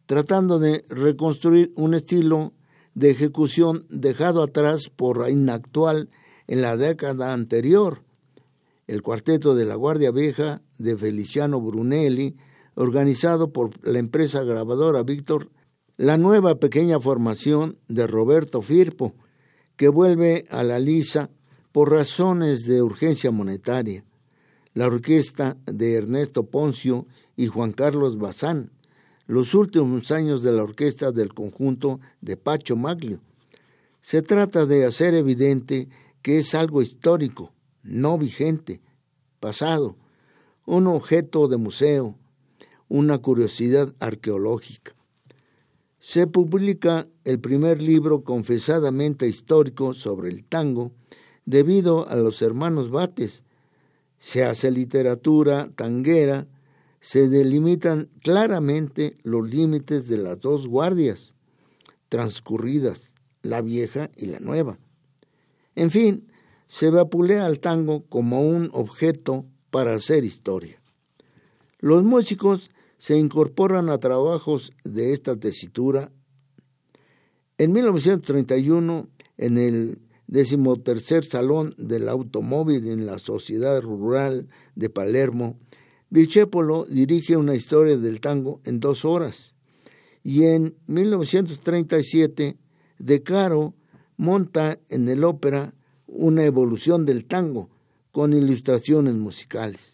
tratando 0.10 0.58
de 0.58 0.86
reconstruir 0.90 1.72
un 1.76 1.94
estilo 1.94 2.54
de 2.96 3.12
ejecución 3.12 3.86
dejado 3.90 4.42
atrás 4.42 4.90
por 4.90 5.30
inactual 5.30 6.10
en 6.48 6.64
la 6.64 6.78
década 6.78 7.32
anterior. 7.32 8.02
El 8.88 9.04
cuarteto 9.04 9.54
de 9.54 9.66
la 9.66 9.76
Guardia 9.76 10.10
Vieja 10.10 10.64
de 10.80 10.98
Feliciano 10.98 11.62
Brunelli, 11.62 12.38
organizado 12.74 13.54
por 13.54 13.70
la 13.88 14.00
empresa 14.00 14.42
grabadora 14.42 15.04
Víctor, 15.04 15.52
la 15.96 16.18
nueva 16.18 16.56
pequeña 16.56 17.00
formación 17.00 17.78
de 17.88 18.08
Roberto 18.08 18.64
Firpo, 18.64 19.14
que 19.76 19.90
vuelve 19.90 20.44
a 20.50 20.64
la 20.64 20.80
lisa 20.80 21.30
por 21.72 21.92
razones 21.92 22.66
de 22.66 22.82
urgencia 22.82 23.30
monetaria, 23.30 24.04
la 24.74 24.88
orquesta 24.88 25.56
de 25.66 25.94
Ernesto 25.98 26.48
Poncio 26.48 27.06
y 27.40 27.48
Juan 27.48 27.72
Carlos 27.72 28.18
Bazán, 28.18 28.70
los 29.26 29.54
últimos 29.54 30.12
años 30.12 30.44
de 30.44 30.52
la 30.52 30.62
orquesta 30.62 31.14
del 31.14 31.34
conjunto 31.34 32.02
de 32.20 32.36
Pacho 32.36 32.76
Maglio. 32.76 33.22
Se 34.02 34.22
trata 34.22 34.66
de 34.66 34.86
hacer 34.86 35.14
evidente 35.14 35.88
que 36.22 36.40
es 36.40 36.54
algo 36.54 36.82
histórico, 36.82 37.54
no 37.82 38.18
vigente, 38.18 38.82
pasado, 39.40 39.96
un 40.66 40.88
objeto 40.88 41.48
de 41.48 41.56
museo, 41.56 42.18
una 42.90 43.20
curiosidad 43.20 43.96
arqueológica. 44.02 44.94
Se 45.98 46.28
publica 46.28 47.08
el 47.24 47.40
primer 47.40 47.82
libro 47.82 48.26
confesadamente 48.26 49.30
histórico 49.30 49.94
sobre 49.94 50.28
el 50.28 50.44
tango 50.44 50.92
debido 51.46 52.06
a 52.10 52.18
los 52.18 52.42
hermanos 52.42 52.90
Bates. 52.92 53.44
Se 54.18 54.44
hace 54.44 54.72
literatura 54.72 55.70
tanguera 55.78 56.46
se 57.02 57.30
delimitan 57.30 58.10
claramente 58.22 59.16
los 59.24 59.50
límites 59.50 60.08
de 60.08 60.18
las 60.18 60.40
dos 60.40 60.68
guardias 60.68 61.34
transcurridas, 62.10 63.14
la 63.42 63.62
vieja 63.62 64.10
y 64.18 64.26
la 64.26 64.40
nueva. 64.40 64.80
En 65.76 65.92
fin, 65.92 66.28
se 66.68 66.90
vapulea 66.90 67.46
al 67.46 67.60
tango 67.60 68.06
como 68.10 68.42
un 68.42 68.70
objeto 68.74 69.46
para 69.70 69.96
hacer 69.96 70.24
historia. 70.24 70.82
Los 71.80 72.04
músicos 72.04 72.70
se 72.98 73.18
incorporan 73.18 73.90
a 73.90 73.98
trabajos 73.98 74.74
de 74.84 75.14
esta 75.14 75.38
tesitura. 75.38 76.12
En 77.58 77.72
1931, 77.72 79.08
en 79.38 79.58
el 79.58 80.00
decimotercer 80.28 81.24
Salón 81.24 81.74
del 81.78 82.10
Automóvil 82.10 82.88
en 82.88 83.06
la 83.06 83.18
Sociedad 83.18 83.82
Rural 83.82 84.50
de 84.76 84.90
Palermo, 84.90 85.58
Discépolo 86.10 86.86
dirige 86.90 87.38
una 87.38 87.56
historia 87.56 87.98
del 87.98 88.20
tango 88.20 88.62
en 88.64 88.80
dos 88.80 89.06
horas 89.06 89.54
y 90.24 90.46
en 90.46 90.76
1937 90.88 92.58
De 92.98 93.24
Caro 93.24 93.76
monta 94.18 94.80
en 94.90 95.08
el 95.08 95.24
ópera 95.24 95.74
una 96.08 96.44
evolución 96.46 97.06
del 97.06 97.26
tango 97.26 97.70
con 98.12 98.34
ilustraciones 98.34 99.14
musicales. 99.14 99.94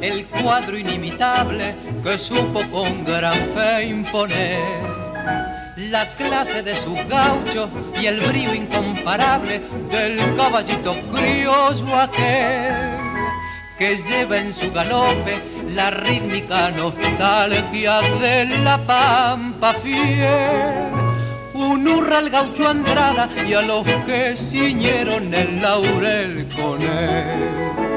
El 0.00 0.24
cuadro 0.26 0.78
inimitable 0.78 1.74
que 2.02 2.18
supo 2.18 2.62
con 2.70 3.04
gran 3.04 3.50
fe 3.54 3.84
imponer 3.88 4.58
la 5.76 6.08
clase 6.16 6.62
de 6.62 6.82
sus 6.82 6.96
gauchos 7.06 7.68
y 8.00 8.06
el 8.06 8.20
brillo 8.20 8.54
incomparable 8.54 9.60
del 9.90 10.36
caballito 10.36 10.94
criollo 11.12 11.94
aquel 11.94 13.04
que 13.78 13.96
lleva 14.08 14.38
en 14.38 14.54
su 14.54 14.72
galope 14.72 15.42
la 15.66 15.90
rítmica 15.90 16.70
nostalgia 16.70 18.00
de 18.18 18.44
la 18.64 18.78
pampa 18.78 19.74
fiel. 19.82 21.04
Un 21.52 21.86
hurra 21.86 22.18
al 22.18 22.30
gaucho 22.30 22.66
Andrada 22.66 23.28
y 23.46 23.52
a 23.52 23.60
los 23.62 23.84
que 24.06 24.36
ciñeron 24.36 25.34
el 25.34 25.60
laurel 25.60 26.48
con 26.56 26.80
él. 26.80 27.93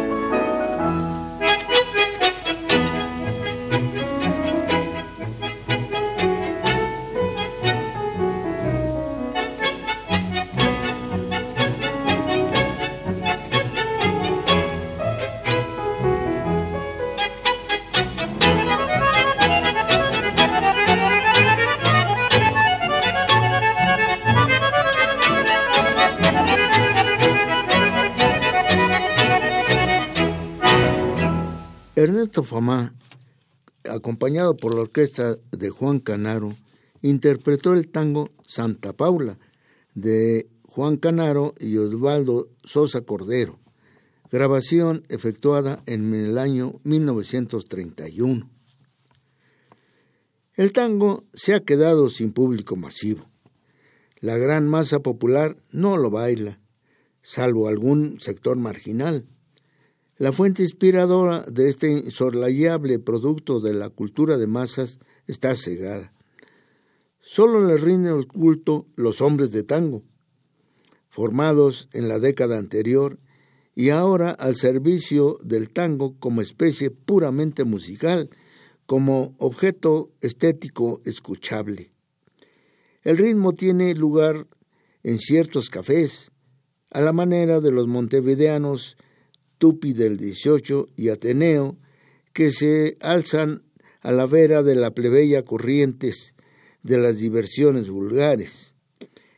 Ernesto 32.37 32.55
Famá, 32.55 32.93
acompañado 33.89 34.55
por 34.57 34.75
la 34.75 34.81
orquesta 34.81 35.39
de 35.51 35.69
Juan 35.71 35.99
Canaro, 35.99 36.55
interpretó 37.01 37.73
el 37.73 37.89
tango 37.89 38.29
Santa 38.45 38.93
Paula 38.93 39.39
de 39.95 40.47
Juan 40.67 40.97
Canaro 40.97 41.55
y 41.59 41.77
Osvaldo 41.77 42.49
Sosa 42.63 43.01
Cordero, 43.01 43.57
grabación 44.31 45.03
efectuada 45.09 45.81
en 45.87 46.13
el 46.13 46.37
año 46.37 46.79
1931. 46.83 48.47
El 50.53 50.73
tango 50.73 51.23
se 51.33 51.55
ha 51.55 51.61
quedado 51.61 52.09
sin 52.09 52.33
público 52.33 52.75
masivo. 52.75 53.25
La 54.19 54.37
gran 54.37 54.67
masa 54.67 54.99
popular 54.99 55.57
no 55.71 55.97
lo 55.97 56.11
baila, 56.11 56.59
salvo 57.23 57.67
algún 57.67 58.19
sector 58.19 58.57
marginal. 58.57 59.25
La 60.19 60.31
fuente 60.31 60.63
inspiradora 60.63 61.41
de 61.41 61.69
este 61.69 61.91
insolayable 61.91 62.97
producto 62.97 63.59
de 63.59 63.75
la 63.75 63.91
cultura 63.91 64.37
de 64.37 64.47
masas 64.47 64.97
está 65.27 65.53
cegada. 65.53 66.11
Solo 67.19 67.63
le 67.63 67.77
rinden 67.77 68.17
el 68.17 68.27
culto 68.27 68.87
los 68.95 69.21
hombres 69.21 69.51
de 69.51 69.61
tango, 69.61 70.01
formados 71.07 71.87
en 71.93 72.07
la 72.07 72.17
década 72.17 72.57
anterior 72.57 73.19
y 73.75 73.89
ahora 73.89 74.31
al 74.31 74.55
servicio 74.55 75.37
del 75.43 75.69
tango 75.69 76.17
como 76.17 76.41
especie 76.41 76.89
puramente 76.89 77.63
musical, 77.63 78.31
como 78.87 79.35
objeto 79.37 80.09
estético 80.21 80.99
escuchable. 81.05 81.91
El 83.03 83.19
ritmo 83.19 83.53
tiene 83.53 83.93
lugar 83.93 84.47
en 85.03 85.19
ciertos 85.19 85.69
cafés, 85.69 86.31
a 86.89 87.01
la 87.01 87.13
manera 87.13 87.59
de 87.59 87.71
los 87.71 87.87
montevideanos 87.87 88.97
Tupi 89.57 89.93
del 89.93 90.17
18 90.17 90.89
y 90.95 91.09
Ateneo, 91.09 91.77
que 92.33 92.51
se 92.51 92.97
alzan 93.01 93.63
a 94.01 94.11
la 94.11 94.25
vera 94.25 94.63
de 94.63 94.75
la 94.75 94.91
plebeya 94.91 95.43
Corrientes 95.43 96.33
de 96.83 96.97
las 96.97 97.17
diversiones 97.17 97.89
vulgares, 97.89 98.75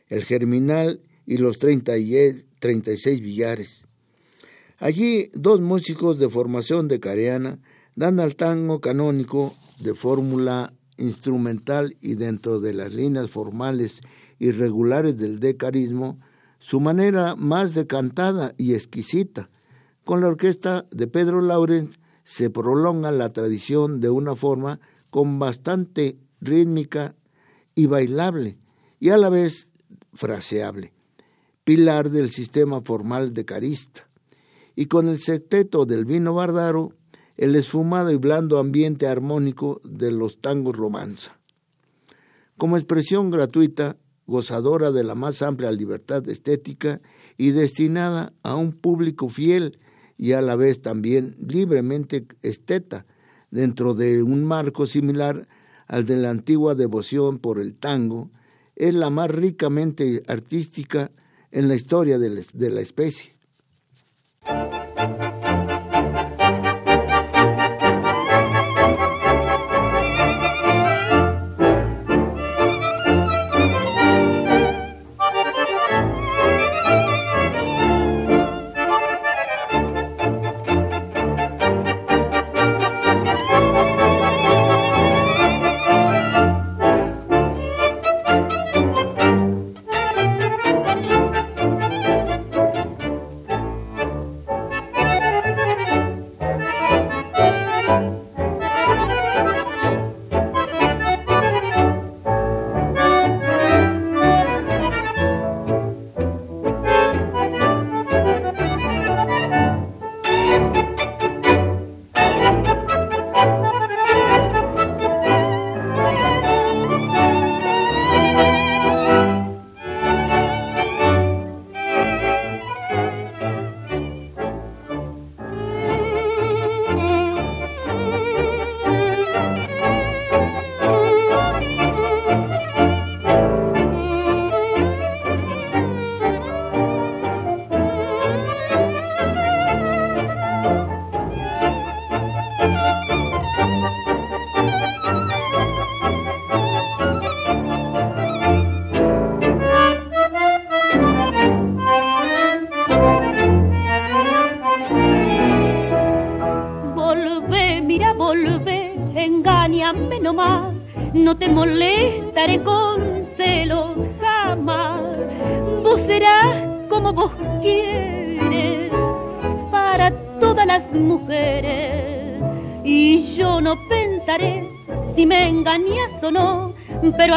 el 0.08 0.24
Germinal 0.24 1.00
y 1.26 1.38
los 1.38 1.58
36 1.58 3.20
billares. 3.20 3.86
Allí 4.78 5.30
dos 5.34 5.60
músicos 5.60 6.18
de 6.18 6.28
formación 6.28 6.88
de 6.88 7.00
careana 7.00 7.58
dan 7.96 8.20
al 8.20 8.36
tango 8.36 8.80
canónico 8.80 9.54
de 9.78 9.94
fórmula 9.94 10.72
instrumental 10.96 11.96
y 12.00 12.14
dentro 12.14 12.60
de 12.60 12.74
las 12.74 12.92
líneas 12.92 13.30
formales 13.30 14.00
y 14.38 14.52
regulares 14.52 15.16
del 15.16 15.40
decarismo 15.40 16.18
su 16.58 16.80
manera 16.80 17.36
más 17.36 17.74
decantada 17.74 18.54
y 18.56 18.74
exquisita. 18.74 19.50
Con 20.10 20.22
la 20.22 20.26
orquesta 20.26 20.86
de 20.90 21.06
Pedro 21.06 21.40
Laurens 21.40 22.00
se 22.24 22.50
prolonga 22.50 23.12
la 23.12 23.32
tradición 23.32 24.00
de 24.00 24.10
una 24.10 24.34
forma 24.34 24.80
con 25.08 25.38
bastante 25.38 26.18
rítmica 26.40 27.14
y 27.76 27.86
bailable, 27.86 28.58
y 28.98 29.10
a 29.10 29.16
la 29.18 29.28
vez 29.28 29.70
fraseable, 30.12 30.92
pilar 31.62 32.10
del 32.10 32.32
sistema 32.32 32.80
formal 32.80 33.34
de 33.34 33.44
carista. 33.44 34.08
Y 34.74 34.86
con 34.86 35.06
el 35.06 35.20
sexteto 35.20 35.86
del 35.86 36.04
vino 36.06 36.34
bardaro, 36.34 36.92
el 37.36 37.54
esfumado 37.54 38.10
y 38.10 38.16
blando 38.16 38.58
ambiente 38.58 39.06
armónico 39.06 39.80
de 39.84 40.10
los 40.10 40.40
tangos 40.40 40.76
romanza. 40.76 41.38
Como 42.56 42.76
expresión 42.76 43.30
gratuita, 43.30 43.96
gozadora 44.26 44.90
de 44.90 45.04
la 45.04 45.14
más 45.14 45.40
amplia 45.40 45.70
libertad 45.70 46.28
estética 46.28 47.00
y 47.38 47.52
destinada 47.52 48.32
a 48.42 48.56
un 48.56 48.72
público 48.72 49.28
fiel 49.28 49.78
y 50.20 50.34
a 50.34 50.42
la 50.42 50.54
vez 50.54 50.82
también 50.82 51.34
libremente 51.40 52.26
esteta, 52.42 53.06
dentro 53.50 53.94
de 53.94 54.22
un 54.22 54.44
marco 54.44 54.84
similar 54.84 55.48
al 55.86 56.04
de 56.04 56.18
la 56.18 56.28
antigua 56.28 56.74
devoción 56.74 57.38
por 57.38 57.58
el 57.58 57.74
tango, 57.74 58.30
es 58.76 58.92
la 58.92 59.08
más 59.08 59.30
ricamente 59.30 60.22
artística 60.28 61.10
en 61.50 61.68
la 61.68 61.74
historia 61.74 62.18
de 62.18 62.44
la, 62.70 62.80
especie. 62.82 63.32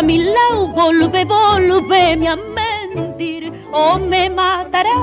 Mi 0.03 0.17
lado 0.17 0.67
volve, 0.67 1.23
volve 1.25 2.27
a 2.27 2.35
mentir 2.35 3.51
o 3.71 3.97
me 3.97 4.29
matará 4.29 4.95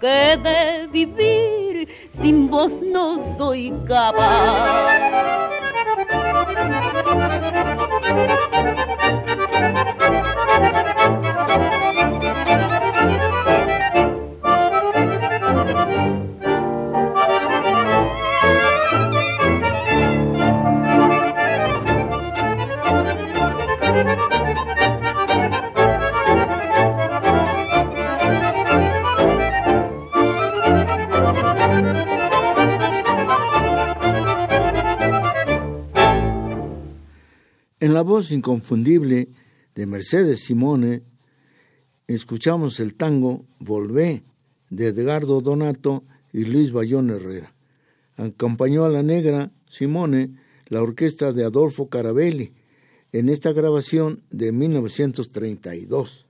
que 0.00 0.36
de 0.42 0.86
vivir 0.90 1.88
sin 2.20 2.48
vos 2.50 2.72
no 2.82 3.36
soy 3.38 3.72
capaz. 3.86 5.41
En 37.92 37.96
la 37.96 38.02
voz 38.04 38.32
inconfundible 38.32 39.28
de 39.74 39.84
Mercedes 39.84 40.44
Simone, 40.44 41.02
escuchamos 42.06 42.80
el 42.80 42.94
tango 42.94 43.44
Volvé 43.58 44.22
de 44.70 44.86
Edgardo 44.86 45.42
Donato 45.42 46.02
y 46.32 46.46
Luis 46.46 46.72
Bayón 46.72 47.10
Herrera. 47.10 47.52
Acompañó 48.16 48.86
a 48.86 48.88
la 48.88 49.02
negra 49.02 49.50
Simone, 49.68 50.30
la 50.68 50.80
orquesta 50.80 51.34
de 51.34 51.44
Adolfo 51.44 51.90
Carabelli, 51.90 52.54
en 53.12 53.28
esta 53.28 53.52
grabación 53.52 54.22
de 54.30 54.52
1932. 54.52 56.24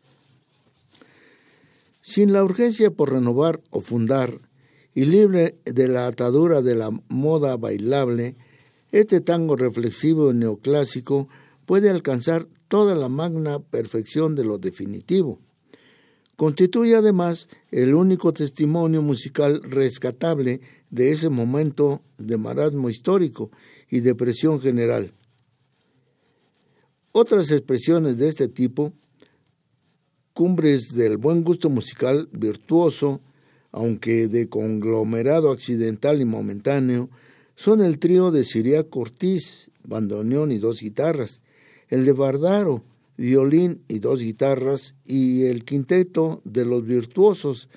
Sin 2.00 2.32
la 2.32 2.42
urgencia 2.42 2.90
por 2.90 3.12
renovar 3.12 3.60
o 3.70 3.80
fundar, 3.82 4.40
y 4.96 5.04
libre 5.04 5.54
de 5.64 5.86
la 5.86 6.08
atadura 6.08 6.60
de 6.60 6.74
la 6.74 6.90
moda 7.08 7.56
bailable, 7.56 8.34
este 8.90 9.20
tango 9.20 9.54
reflexivo 9.54 10.32
neoclásico 10.32 11.28
puede 11.66 11.90
alcanzar 11.90 12.48
toda 12.68 12.94
la 12.94 13.08
magna 13.08 13.58
perfección 13.58 14.34
de 14.34 14.44
lo 14.44 14.58
definitivo. 14.58 15.38
Constituye 16.36 16.96
además 16.96 17.48
el 17.70 17.94
único 17.94 18.32
testimonio 18.32 19.02
musical 19.02 19.62
rescatable 19.62 20.60
de 20.90 21.10
ese 21.10 21.28
momento 21.28 22.02
de 22.18 22.38
marasmo 22.38 22.88
histórico 22.88 23.50
y 23.90 24.00
depresión 24.00 24.60
general. 24.60 25.12
Otras 27.12 27.50
expresiones 27.50 28.16
de 28.16 28.28
este 28.28 28.48
tipo, 28.48 28.94
cumbres 30.32 30.88
del 30.94 31.18
buen 31.18 31.44
gusto 31.44 31.68
musical 31.68 32.30
virtuoso, 32.32 33.20
aunque 33.70 34.28
de 34.28 34.48
conglomerado 34.48 35.50
accidental 35.50 36.22
y 36.22 36.24
momentáneo, 36.24 37.10
son 37.54 37.82
el 37.82 37.98
trío 37.98 38.30
de 38.30 38.44
Siria 38.44 38.88
Cortiz, 38.88 39.70
bandoneón 39.84 40.52
y 40.52 40.58
dos 40.58 40.80
guitarras, 40.80 41.41
el 41.92 42.06
de 42.06 42.12
Bardaro, 42.12 42.82
violín 43.18 43.82
y 43.86 43.98
dos 43.98 44.20
guitarras, 44.20 44.94
y 45.06 45.44
el 45.44 45.62
quinteto 45.66 46.40
de 46.46 46.64
los 46.64 46.86
virtuosos 46.86 47.68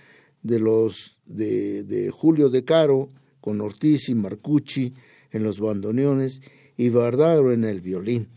de 0.41 0.57
los 0.57 1.17
de, 1.25 2.09
Julio 2.13 2.49
de 2.49 2.63
Caro, 2.63 3.09
con 3.41 3.59
Ortiz 3.59 4.07
y 4.07 4.15
Marcucci 4.15 4.93
en 5.31 5.43
los 5.43 5.59
bandoneones 5.59 6.41
y 6.77 6.87
Bardaro 6.91 7.51
en 7.51 7.65
el 7.65 7.81
violín. 7.81 8.29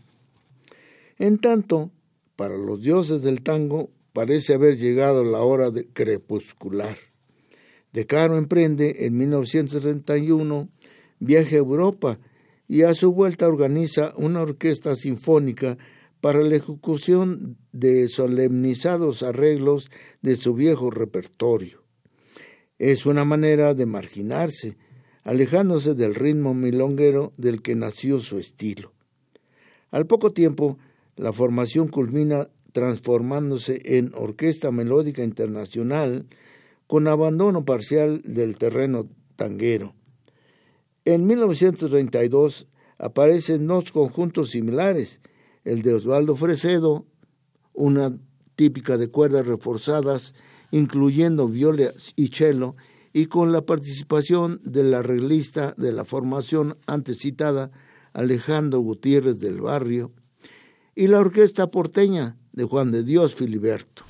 En 1.17 1.37
tanto, 1.37 1.91
para 2.35 2.57
los 2.57 2.81
dioses 2.81 3.21
del 3.21 3.41
tango 3.41 3.89
parece 4.11 4.55
haber 4.55 4.75
llegado 4.75 5.23
la 5.23 5.39
hora 5.39 5.71
de 5.71 5.87
crepuscular. 5.87 6.97
De 7.93 8.05
Caro 8.05 8.37
emprende 8.37 9.05
en 9.05 9.17
1931 9.17 10.67
viaje 11.19 11.55
a 11.55 11.59
Europa 11.59 12.19
y 12.69 12.83
a 12.83 12.93
su 12.93 13.11
vuelta 13.11 13.47
organiza 13.47 14.13
una 14.15 14.41
orquesta 14.43 14.95
sinfónica 14.95 15.79
para 16.21 16.43
la 16.43 16.55
ejecución 16.55 17.57
de 17.71 18.07
solemnizados 18.07 19.23
arreglos 19.23 19.89
de 20.21 20.35
su 20.35 20.53
viejo 20.53 20.91
repertorio. 20.91 21.83
Es 22.77 23.07
una 23.07 23.25
manera 23.25 23.73
de 23.73 23.87
marginarse, 23.87 24.77
alejándose 25.23 25.95
del 25.95 26.13
ritmo 26.13 26.53
milonguero 26.53 27.33
del 27.37 27.63
que 27.63 27.73
nació 27.73 28.19
su 28.19 28.37
estilo. 28.37 28.93
Al 29.89 30.05
poco 30.05 30.31
tiempo, 30.31 30.77
la 31.15 31.33
formación 31.33 31.87
culmina 31.87 32.49
transformándose 32.71 33.81
en 33.97 34.11
Orquesta 34.15 34.71
Melódica 34.71 35.23
Internacional 35.23 36.27
con 36.85 37.07
abandono 37.07 37.65
parcial 37.65 38.21
del 38.23 38.57
terreno 38.57 39.09
tanguero. 39.35 39.95
En 41.09 41.25
1932 41.25 42.67
aparecen 42.99 43.65
dos 43.65 43.91
conjuntos 43.91 44.51
similares, 44.51 45.21
el 45.63 45.81
de 45.81 45.95
Osvaldo 45.95 46.35
Fresedo, 46.35 47.07
una 47.73 48.15
típica 48.53 48.95
de 48.95 49.09
cuerdas 49.09 49.47
reforzadas, 49.47 50.35
incluyendo 50.69 51.47
viola 51.47 51.93
y 52.15 52.27
cello, 52.27 52.75
y 53.11 53.25
con 53.25 53.51
la 53.51 53.65
participación 53.65 54.61
del 54.63 54.93
arreglista 54.93 55.73
de 55.77 55.93
la 55.93 56.05
formación 56.05 56.77
antes 56.85 57.17
citada, 57.17 57.71
Alejandro 58.13 58.79
Gutiérrez 58.81 59.39
del 59.39 59.61
Barrio, 59.61 60.11
y 60.93 61.07
la 61.07 61.21
orquesta 61.21 61.71
porteña 61.71 62.37
de 62.51 62.65
Juan 62.65 62.91
de 62.91 63.03
Dios 63.03 63.33
Filiberto. 63.33 64.03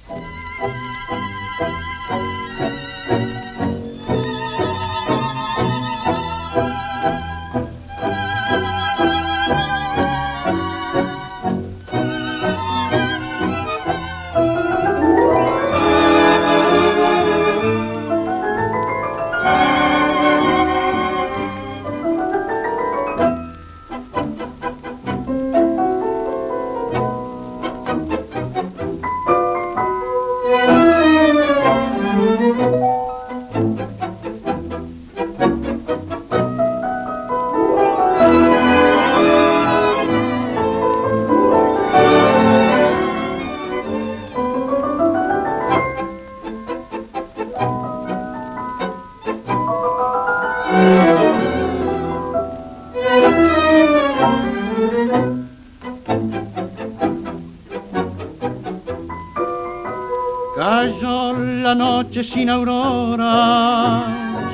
Sin 61.69 62.49
aurora 62.49 64.01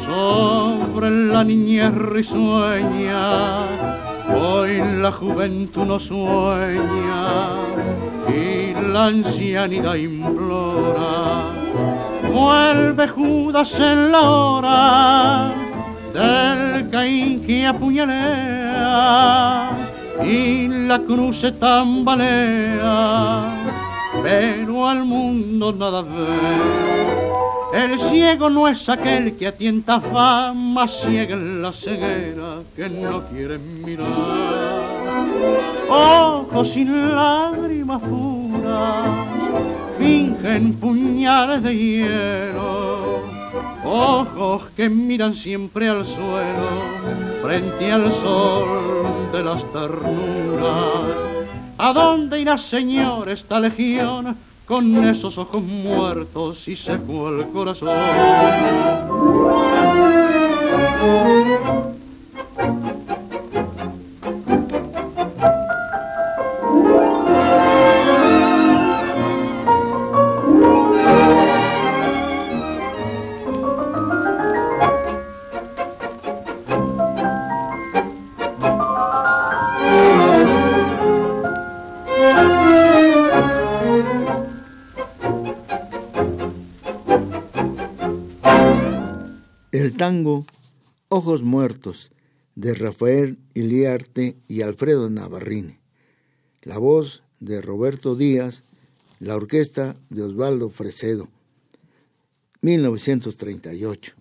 sobre 0.05 1.09
la 1.09 1.45
niñez 1.45 1.93
risueña. 1.95 3.63
Hoy 4.35 4.81
la 5.01 5.13
juventud 5.13 5.85
no 5.85 5.97
sueña 5.97 7.53
y 8.27 8.73
la 8.91 9.05
ancianidad 9.05 9.95
implora. 9.95 11.45
Vuelve 12.33 13.07
Judas 13.07 13.79
en 13.79 14.11
la 14.11 14.21
hora 14.21 15.53
del 16.13 16.89
Caín 16.89 17.45
que 17.45 17.65
apuñalea 17.65 18.25
y 20.21 20.67
la 20.67 20.99
cruz 20.99 21.39
se 21.39 21.53
tambalea, 21.53 23.47
pero 24.21 24.89
al 24.89 25.05
mundo 25.05 25.71
nada 25.71 26.01
ve 26.01 26.84
el 27.75 27.99
ciego 27.99 28.49
no 28.49 28.69
es 28.69 28.87
aquel 28.87 29.35
que 29.35 29.47
a 29.47 29.51
tienta 29.51 29.99
fama 29.99 30.87
ciega 30.87 31.35
en 31.35 31.61
la 31.61 31.73
ceguera 31.73 32.61
que 32.73 32.87
no 32.89 33.27
quiere 33.27 33.57
mirar. 33.57 34.05
Ojos 35.89 36.69
sin 36.69 37.13
lágrimas 37.13 38.01
puras 38.01 39.09
fingen 39.97 40.73
puñales 40.75 41.63
de 41.63 41.75
hielo. 41.75 43.19
Ojos 43.83 44.63
que 44.77 44.89
miran 44.89 45.35
siempre 45.35 45.89
al 45.89 46.05
suelo 46.05 46.69
frente 47.41 47.91
al 47.91 48.11
sol 48.13 49.29
de 49.33 49.43
las 49.43 49.61
ternuras. 49.73 51.35
¿A 51.77 51.91
dónde 51.91 52.39
irá, 52.39 52.57
Señor, 52.57 53.27
esta 53.27 53.59
legión? 53.59 54.37
Con 54.65 55.03
esos 55.05 55.37
ojos 55.37 55.61
muertos 55.61 56.67
y 56.67 56.75
seco 56.75 57.29
el 57.29 57.47
corazón. 57.49 57.89
Tango 89.97 90.45
Ojos 91.07 91.43
Muertos 91.43 92.11
de 92.55 92.73
Rafael 92.73 93.37
Iliarte 93.53 94.37
y 94.47 94.61
Alfredo 94.61 95.09
Navarrini. 95.09 95.77
La 96.63 96.77
voz 96.77 97.23
de 97.39 97.61
Roberto 97.61 98.15
Díaz, 98.15 98.63
la 99.19 99.35
orquesta 99.35 99.95
de 100.09 100.23
Osvaldo 100.23 100.69
Fresedo. 100.69 101.29
1938. 102.61 104.15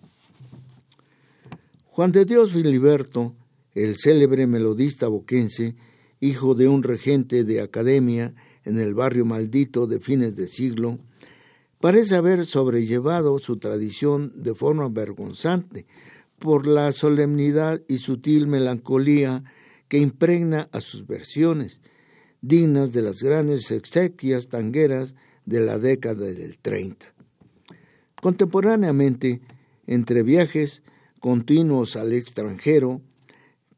Juan 1.87 2.11
de 2.11 2.25
Dios 2.25 2.51
Filiberto 2.51 3.33
el 3.73 3.97
célebre 3.97 4.47
melodista 4.47 5.09
boquense, 5.09 5.75
hijo 6.21 6.55
de 6.55 6.69
un 6.69 6.81
regente 6.81 7.43
de 7.43 7.59
academia 7.59 8.33
en 8.63 8.79
el 8.79 8.93
barrio 8.93 9.25
maldito 9.25 9.85
de 9.85 9.99
fines 9.99 10.37
de 10.37 10.47
siglo, 10.47 10.97
parece 11.85 12.15
haber 12.15 12.45
sobrellevado 12.45 13.37
su 13.37 13.57
tradición 13.57 14.33
de 14.37 14.55
forma 14.55 14.89
vergonzante 14.89 15.85
por 16.39 16.65
la 16.65 16.91
solemnidad 16.91 17.79
y 17.87 17.99
sutil 17.99 18.47
melancolía 18.47 19.43
que 19.87 19.99
impregna 19.99 20.67
a 20.71 20.79
sus 20.79 21.05
versiones, 21.05 21.81
dignas 22.41 22.91
de 22.91 23.03
las 23.03 23.21
grandes 23.21 23.69
exequias 23.69 24.47
tangueras 24.47 25.13
de 25.45 25.59
la 25.59 25.77
década 25.77 26.25
del 26.25 26.57
30. 26.57 27.05
Contemporáneamente, 28.19 29.41
entre 29.85 30.23
viajes 30.23 30.81
continuos 31.19 31.97
al 31.97 32.13
extranjero, 32.13 33.03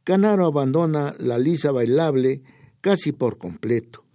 Canaro 0.05 0.45
abandona 0.45 1.13
la 1.19 1.37
lisa 1.37 1.73
bailable 1.73 2.41
casi 2.79 3.11
por 3.11 3.37
completo, 3.37 4.05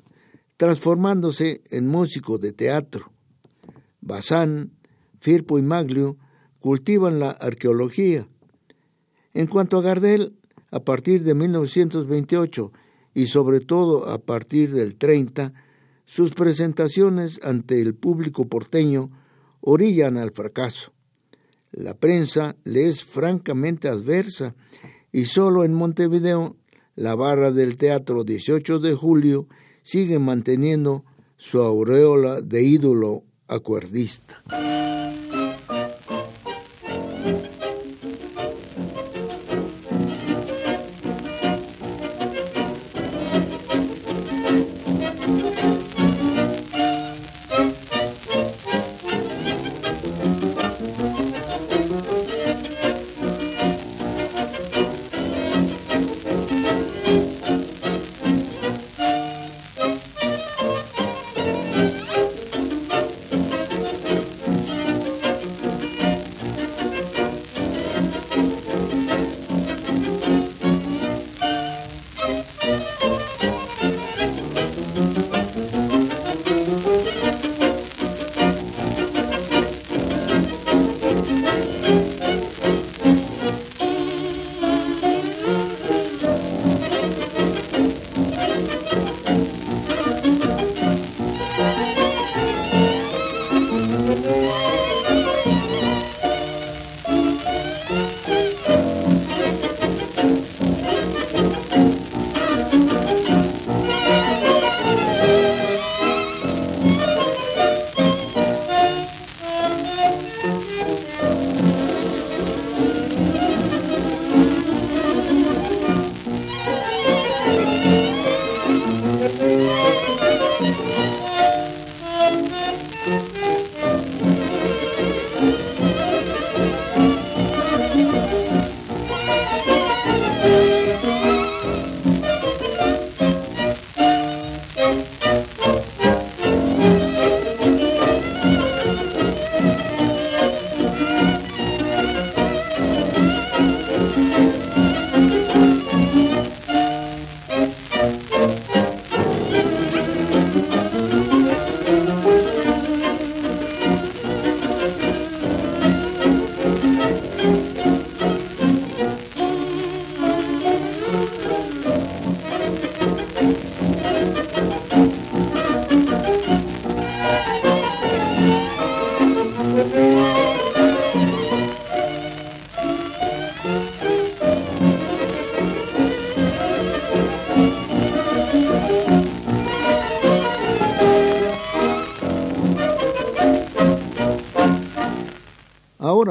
transformándose 0.56 1.60
en 1.68 1.88
músico 1.88 2.38
de 2.38 2.54
teatro. 2.54 3.11
Bazán, 4.02 4.72
Firpo 5.20 5.58
y 5.58 5.62
Maglio 5.62 6.18
cultivan 6.60 7.18
la 7.18 7.30
arqueología. 7.30 8.28
En 9.32 9.46
cuanto 9.46 9.78
a 9.78 9.82
Gardel, 9.82 10.36
a 10.70 10.80
partir 10.80 11.22
de 11.22 11.34
1928 11.34 12.72
y 13.14 13.26
sobre 13.26 13.60
todo 13.60 14.10
a 14.10 14.18
partir 14.18 14.72
del 14.72 14.96
30, 14.96 15.54
sus 16.04 16.32
presentaciones 16.32 17.40
ante 17.44 17.80
el 17.80 17.94
público 17.94 18.46
porteño 18.46 19.10
orillan 19.60 20.18
al 20.18 20.32
fracaso. 20.32 20.92
La 21.70 21.94
prensa 21.94 22.56
le 22.64 22.88
es 22.88 23.04
francamente 23.04 23.88
adversa 23.88 24.54
y 25.10 25.24
solo 25.26 25.64
en 25.64 25.72
Montevideo 25.72 26.56
la 26.96 27.14
barra 27.14 27.52
del 27.52 27.76
Teatro 27.76 28.24
18 28.24 28.78
de 28.78 28.94
Julio 28.94 29.48
sigue 29.82 30.18
manteniendo 30.18 31.04
su 31.36 31.60
aureola 31.62 32.40
de 32.42 32.62
ídolo 32.62 33.24
acuerdista. 33.48 34.42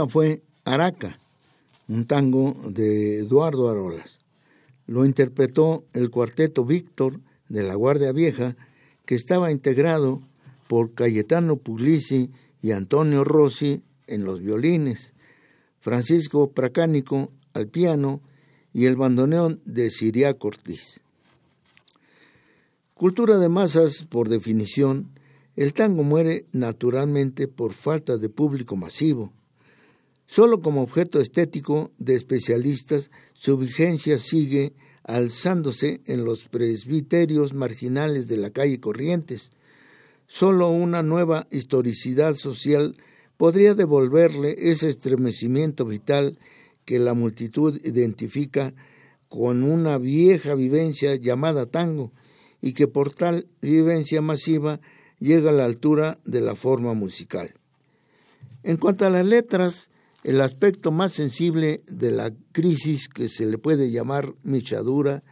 Fue 0.07 0.41
Araca, 0.65 1.19
un 1.87 2.05
tango 2.05 2.55
de 2.67 3.19
Eduardo 3.19 3.69
Arolas. 3.69 4.19
Lo 4.87 5.05
interpretó 5.05 5.85
el 5.93 6.09
cuarteto 6.09 6.65
Víctor 6.65 7.19
de 7.49 7.63
la 7.63 7.75
Guardia 7.75 8.11
Vieja, 8.11 8.55
que 9.05 9.15
estaba 9.15 9.51
integrado 9.51 10.21
por 10.67 10.93
Cayetano 10.93 11.57
Puglisi 11.57 12.31
y 12.61 12.71
Antonio 12.71 13.23
Rossi 13.23 13.83
en 14.07 14.23
los 14.23 14.41
violines, 14.41 15.13
Francisco 15.79 16.51
Pracánico 16.51 17.31
al 17.53 17.67
piano 17.67 18.21
y 18.73 18.85
el 18.85 18.95
bandoneón 18.95 19.61
de 19.65 19.89
Siria 19.89 20.33
Cortiz. 20.35 21.01
Cultura 22.93 23.37
de 23.37 23.49
masas, 23.49 24.05
por 24.05 24.29
definición, 24.29 25.09
el 25.55 25.73
tango 25.73 26.03
muere 26.03 26.45
naturalmente 26.53 27.47
por 27.47 27.73
falta 27.73 28.17
de 28.17 28.29
público 28.29 28.75
masivo, 28.75 29.33
Solo 30.31 30.61
como 30.61 30.81
objeto 30.81 31.19
estético 31.19 31.91
de 31.97 32.15
especialistas, 32.15 33.11
su 33.33 33.57
vigencia 33.57 34.17
sigue 34.17 34.71
alzándose 35.03 35.99
en 36.05 36.23
los 36.23 36.45
presbiterios 36.45 37.53
marginales 37.53 38.29
de 38.29 38.37
la 38.37 38.49
calle 38.51 38.79
Corrientes. 38.79 39.51
Solo 40.27 40.69
una 40.69 41.03
nueva 41.03 41.47
historicidad 41.51 42.35
social 42.35 42.95
podría 43.35 43.73
devolverle 43.73 44.55
ese 44.57 44.87
estremecimiento 44.87 45.83
vital 45.83 46.39
que 46.85 46.97
la 46.97 47.13
multitud 47.13 47.81
identifica 47.83 48.73
con 49.27 49.63
una 49.63 49.97
vieja 49.97 50.55
vivencia 50.55 51.15
llamada 51.15 51.65
tango 51.65 52.13
y 52.61 52.71
que 52.71 52.87
por 52.87 53.13
tal 53.13 53.47
vivencia 53.61 54.21
masiva 54.21 54.79
llega 55.19 55.49
a 55.49 55.53
la 55.53 55.65
altura 55.65 56.19
de 56.23 56.39
la 56.39 56.55
forma 56.55 56.93
musical. 56.93 57.53
En 58.63 58.77
cuanto 58.77 59.05
a 59.05 59.09
las 59.09 59.25
letras, 59.25 59.90
el 60.23 60.41
aspecto 60.41 60.91
más 60.91 61.13
sensible 61.13 61.83
de 61.87 62.11
la 62.11 62.31
crisis 62.51 63.09
que 63.09 63.27
se 63.27 63.45
le 63.45 63.57
puede 63.57 63.91
llamar 63.91 64.35
michadura 64.43 65.23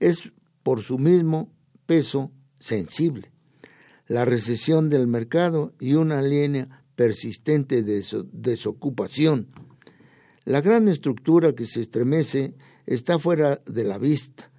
es 0.00 0.32
por 0.62 0.82
su 0.82 0.98
mismo 0.98 1.52
peso 1.86 2.32
sensible. 2.58 3.30
La 4.06 4.24
recesión 4.24 4.88
del 4.88 5.06
mercado 5.06 5.74
y 5.78 5.94
una 5.94 6.22
línea 6.22 6.82
persistente 6.96 7.82
de 7.82 8.02
desocupación. 8.32 9.48
La 10.44 10.62
gran 10.62 10.88
estructura 10.88 11.52
que 11.52 11.66
se 11.66 11.82
estremece 11.82 12.54
está 12.86 13.18
fuera 13.18 13.60
de 13.66 13.84
la 13.84 13.98
vista, 13.98 14.50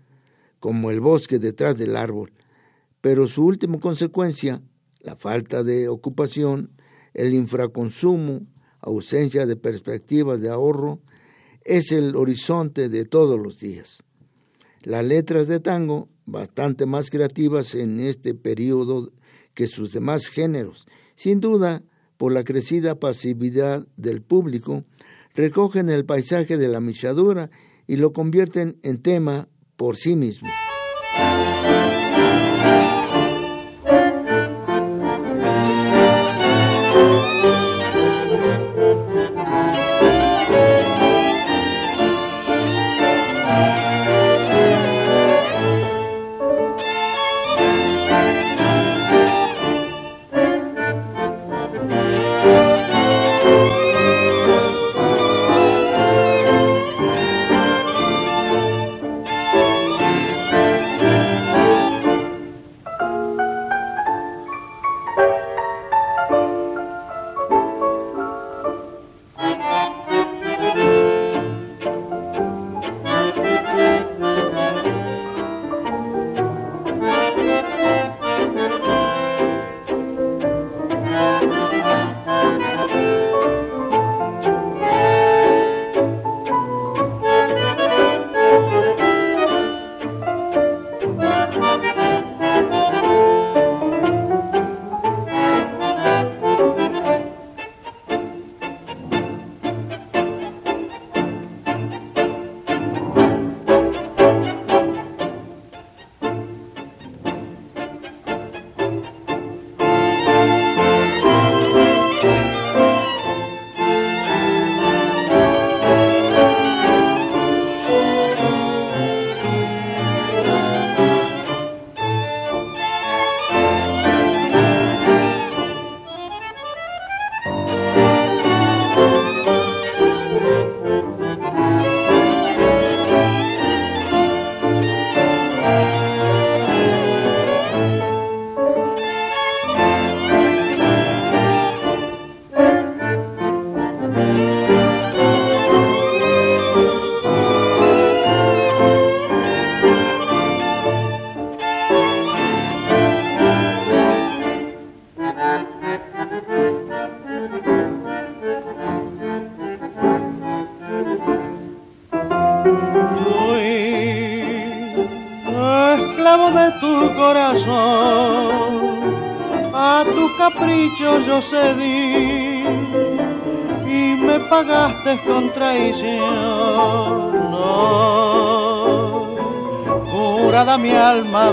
como 0.59 0.91
el 0.91 0.99
bosque 0.99 1.39
detrás 1.39 1.77
del 1.77 1.95
árbol, 1.95 2.31
pero 3.01 3.27
su 3.27 3.43
última 3.43 3.79
consecuencia, 3.79 4.61
la 4.99 5.15
falta 5.15 5.63
de 5.63 5.87
ocupación, 5.87 6.71
el 7.13 7.33
infraconsumo, 7.33 8.45
ausencia 8.81 9.45
de 9.45 9.55
perspectivas 9.55 10.41
de 10.41 10.49
ahorro, 10.49 10.99
es 11.63 11.91
el 11.91 12.15
horizonte 12.15 12.89
de 12.89 13.05
todos 13.05 13.39
los 13.39 13.59
días. 13.59 14.03
Las 14.83 15.05
letras 15.05 15.47
de 15.47 15.59
tango, 15.59 16.09
bastante 16.25 16.85
más 16.85 17.09
creativas 17.09 17.75
en 17.75 17.99
este 17.99 18.33
periodo 18.33 19.11
que 19.53 19.67
sus 19.67 19.91
demás 19.91 20.27
géneros, 20.27 20.87
sin 21.15 21.39
duda 21.39 21.83
por 22.17 22.31
la 22.31 22.43
crecida 22.43 22.99
pasividad 22.99 23.85
del 23.97 24.21
público, 24.21 24.83
recogen 25.35 25.89
el 25.89 26.05
paisaje 26.05 26.57
de 26.57 26.67
la 26.67 26.79
michadura 26.79 27.49
y 27.87 27.97
lo 27.97 28.13
convierten 28.13 28.77
en 28.83 29.01
tema 29.01 29.47
por 29.75 29.95
sí 29.97 30.15
mismo. 30.15 30.49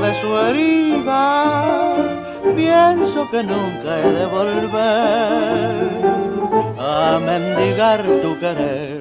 De 0.07 0.21
su 0.21 0.39
herida, 0.39 1.97
pienso 2.55 3.29
que 3.31 3.43
nunca 3.43 3.99
he 3.99 4.11
de 4.13 4.27
volver 4.27 5.91
a 6.79 7.19
mendigar 7.19 8.05
tu 8.23 8.39
querer 8.39 8.96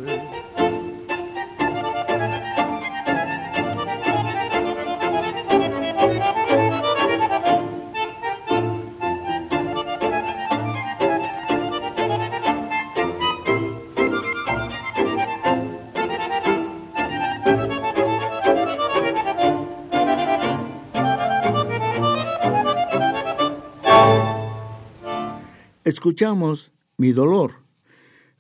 Escuchamos 26.06 26.72
Mi 26.98 27.14
Dolor, 27.14 27.64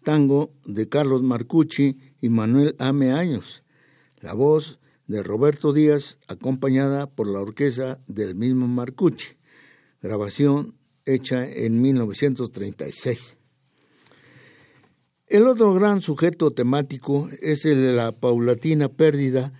tango 0.03 0.53
de 0.65 0.87
Carlos 0.87 1.23
Marcucci 1.23 1.97
y 2.21 2.29
Manuel 2.29 2.75
Ame 2.77 3.11
Años, 3.11 3.63
la 4.17 4.33
voz 4.33 4.79
de 5.07 5.23
Roberto 5.23 5.73
Díaz 5.73 6.19
acompañada 6.27 7.07
por 7.07 7.25
la 7.25 7.41
orquesta 7.41 7.99
del 8.05 8.35
mismo 8.35 8.67
Marcucci, 8.67 9.33
grabación 9.99 10.75
hecha 11.07 11.49
en 11.49 11.81
1936. 11.81 13.39
El 15.25 15.47
otro 15.47 15.73
gran 15.73 16.03
sujeto 16.03 16.51
temático 16.51 17.29
es 17.41 17.65
el 17.65 17.81
de 17.81 17.93
la 17.93 18.11
paulatina 18.11 18.89
pérdida 18.89 19.53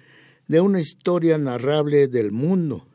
de 0.48 0.62
una 0.62 0.80
historia 0.80 1.40
narrable 1.40 2.08
del 2.08 2.32
mundo, 2.32 2.86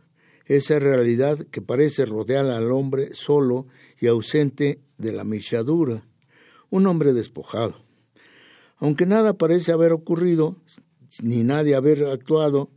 esa 0.50 0.80
realidad 0.80 1.38
que 1.52 1.62
parece 1.62 2.06
rodear 2.06 2.46
al 2.46 2.72
hombre 2.72 3.14
solo 3.14 3.68
y 4.00 4.08
ausente 4.08 4.80
de 4.98 5.12
la 5.12 5.22
michadura, 5.22 6.02
un 6.70 6.88
hombre 6.88 7.12
despojado. 7.12 7.76
Aunque 8.78 9.06
nada 9.06 9.34
parece 9.34 9.70
haber 9.70 9.92
ocurrido, 9.92 10.56
ni 11.22 11.44
nadie 11.44 11.76
haber 11.76 12.02
actuado, 12.02 12.68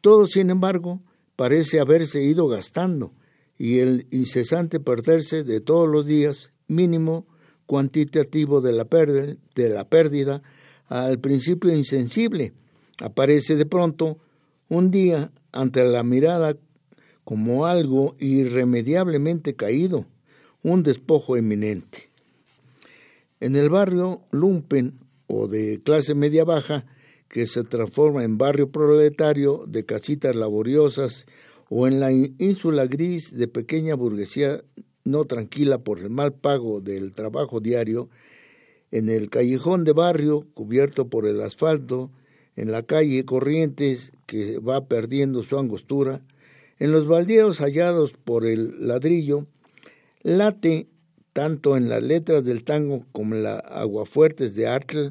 todo, 0.00 0.26
sin 0.26 0.50
embargo, 0.50 1.02
parece 1.34 1.80
haberse 1.80 2.22
ido 2.22 2.46
gastando, 2.46 3.12
y 3.58 3.80
el 3.80 4.06
incesante 4.12 4.78
perderse 4.78 5.42
de 5.42 5.60
todos 5.60 5.88
los 5.88 6.06
días, 6.06 6.52
mínimo 6.68 7.26
cuantitativo 7.66 8.60
de 8.60 8.72
la, 8.72 8.84
de 8.84 9.68
la 9.68 9.88
pérdida, 9.88 10.42
al 10.86 11.18
principio 11.18 11.74
insensible, 11.74 12.52
aparece 13.02 13.56
de 13.56 13.66
pronto 13.66 14.18
un 14.68 14.92
día 14.92 15.32
ante 15.50 15.82
la 15.82 16.04
mirada 16.04 16.56
como 17.26 17.66
algo 17.66 18.14
irremediablemente 18.20 19.56
caído, 19.56 20.06
un 20.62 20.84
despojo 20.84 21.36
eminente. 21.36 22.08
En 23.40 23.56
el 23.56 23.68
barrio 23.68 24.22
lumpen 24.30 25.00
o 25.26 25.48
de 25.48 25.82
clase 25.82 26.14
media 26.14 26.44
baja, 26.44 26.86
que 27.26 27.48
se 27.48 27.64
transforma 27.64 28.22
en 28.22 28.38
barrio 28.38 28.70
proletario 28.70 29.64
de 29.66 29.84
casitas 29.84 30.36
laboriosas, 30.36 31.26
o 31.68 31.88
en 31.88 31.98
la 31.98 32.12
ínsula 32.12 32.86
gris 32.86 33.36
de 33.36 33.48
pequeña 33.48 33.96
burguesía 33.96 34.62
no 35.02 35.24
tranquila 35.24 35.78
por 35.78 35.98
el 35.98 36.10
mal 36.10 36.32
pago 36.32 36.80
del 36.80 37.12
trabajo 37.12 37.58
diario, 37.58 38.08
en 38.92 39.08
el 39.08 39.30
callejón 39.30 39.82
de 39.82 39.94
barrio 39.94 40.46
cubierto 40.54 41.08
por 41.08 41.26
el 41.26 41.42
asfalto, 41.42 42.12
en 42.54 42.70
la 42.70 42.84
calle 42.84 43.24
Corrientes, 43.24 44.12
que 44.26 44.60
va 44.60 44.86
perdiendo 44.86 45.42
su 45.42 45.58
angostura, 45.58 46.22
en 46.78 46.92
los 46.92 47.06
baldíos 47.06 47.58
hallados 47.58 48.12
por 48.12 48.46
el 48.46 48.86
ladrillo, 48.86 49.46
late 50.22 50.88
tanto 51.32 51.76
en 51.76 51.88
las 51.88 52.02
letras 52.02 52.44
del 52.44 52.64
tango 52.64 53.04
como 53.12 53.34
en 53.34 53.42
las 53.42 53.62
aguafuertes 53.66 54.54
de 54.54 54.66
Artl, 54.66 55.08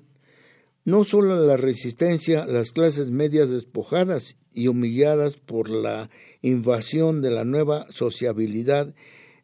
no 0.84 1.04
solo 1.04 1.46
la 1.46 1.58
resistencia 1.58 2.44
a 2.44 2.48
las 2.48 2.72
clases 2.72 3.10
medias 3.10 3.50
despojadas 3.50 4.36
y 4.54 4.68
humilladas 4.68 5.36
por 5.36 5.70
la 5.70 6.10
invasión 6.42 7.22
de 7.22 7.32
la 7.32 7.44
nueva 7.44 7.88
sociabilidad 7.90 8.94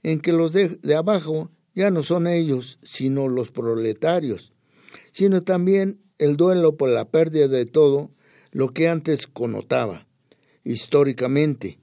en 0.03 0.19
que 0.19 0.33
los 0.33 0.53
de, 0.53 0.69
de, 0.69 0.95
abajo 0.95 1.51
ya 1.73 1.89
no 1.89 2.03
son 2.03 2.27
ellos, 2.27 2.79
sino 2.83 3.27
los 3.27 3.49
proletarios, 3.49 4.53
sino 5.11 5.41
también 5.41 5.99
el 6.17 6.37
duelo 6.37 6.77
por 6.77 6.89
la 6.89 7.05
pérdida 7.09 7.47
de 7.47 7.65
todo 7.65 8.11
lo 8.51 8.69
que 8.69 8.87
antes 8.87 9.27
connotaba, 9.27 10.07
históricamente, 10.63 11.80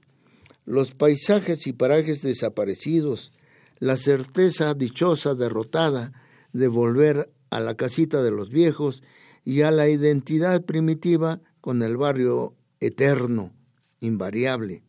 los 0.69 0.91
paisajes 0.91 1.65
y 1.65 1.73
parajes 1.73 2.21
desaparecidos, 2.21 3.31
la 3.79 3.97
certeza 3.97 4.75
dichosa 4.75 5.33
derrotada 5.33 6.13
de 6.53 6.67
volver 6.67 7.33
a 7.49 7.59
la 7.59 7.73
casita 7.73 8.21
de 8.21 8.29
los 8.29 8.51
viejos 8.51 9.01
y 9.43 9.63
a 9.63 9.71
la 9.71 9.89
identidad 9.89 10.63
primitiva 10.63 11.41
con 11.59 11.81
el 11.81 11.97
barrio 11.97 12.53
eterno, 12.81 13.51
invariable, 13.99 14.83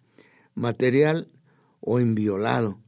material 0.55 1.31
o 1.81 1.99
inviolado. 1.99 2.78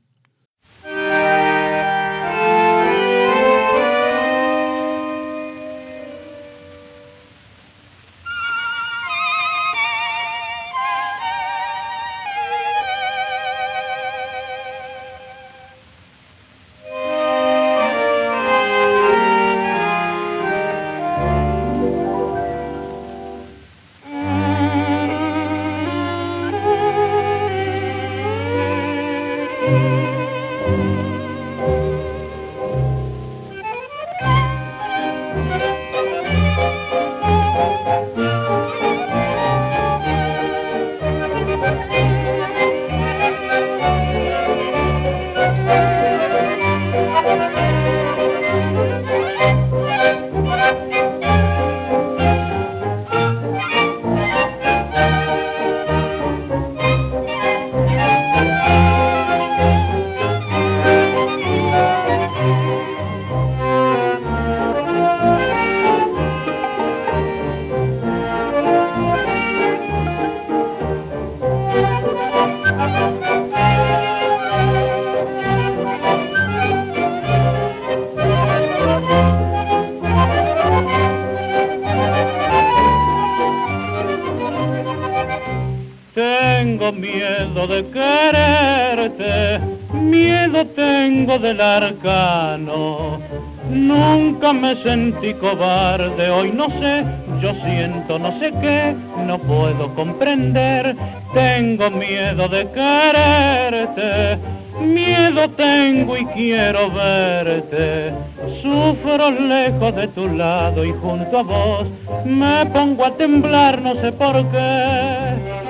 Cobarde, 95.43 96.31
hoy 96.31 96.53
no 96.53 96.67
sé, 96.81 97.05
yo 97.41 97.53
siento 97.65 98.17
no 98.17 98.39
sé 98.39 98.53
qué, 98.61 98.95
no 99.27 99.39
puedo 99.39 99.93
comprender, 99.97 100.97
tengo 101.35 101.91
miedo 101.91 102.49
de 102.49 102.71
quererte, 102.71 104.39
miedo 104.81 105.51
tengo 105.51 106.17
y 106.17 106.25
quiero 106.27 106.93
verte, 106.93 108.15
sufro 108.63 109.33
lejos 109.33 109.97
de 109.97 110.07
tu 110.09 110.29
lado 110.29 110.85
y 110.85 110.93
junto 110.93 111.41
a 111.41 111.43
vos 111.43 111.87
me 112.25 112.65
pongo 112.67 113.05
a 113.05 113.17
temblar, 113.17 113.83
no 113.83 114.01
sé 114.01 114.13
por 114.13 114.49
qué. 114.53 115.62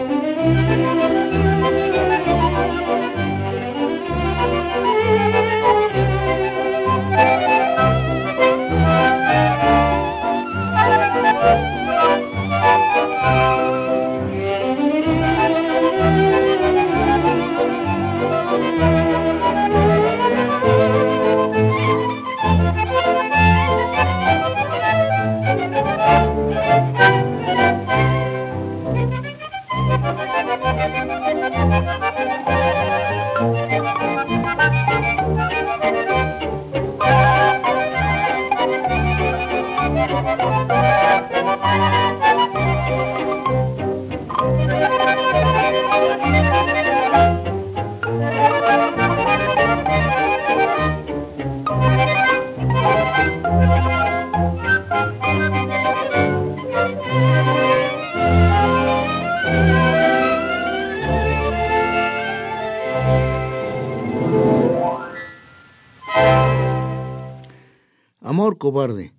Cobarde, 68.62 69.12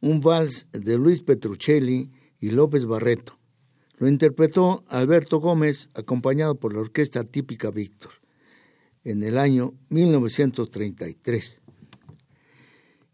un 0.00 0.18
vals 0.18 0.66
de 0.72 0.98
Luis 0.98 1.20
Petruccelli 1.22 2.10
y 2.40 2.50
López 2.50 2.86
Barreto. 2.86 3.38
Lo 3.98 4.08
interpretó 4.08 4.82
Alberto 4.88 5.38
Gómez, 5.38 5.90
acompañado 5.94 6.56
por 6.56 6.72
la 6.72 6.80
orquesta 6.80 7.22
típica 7.22 7.70
Víctor, 7.70 8.10
en 9.04 9.22
el 9.22 9.38
año 9.38 9.74
1933. 9.90 11.62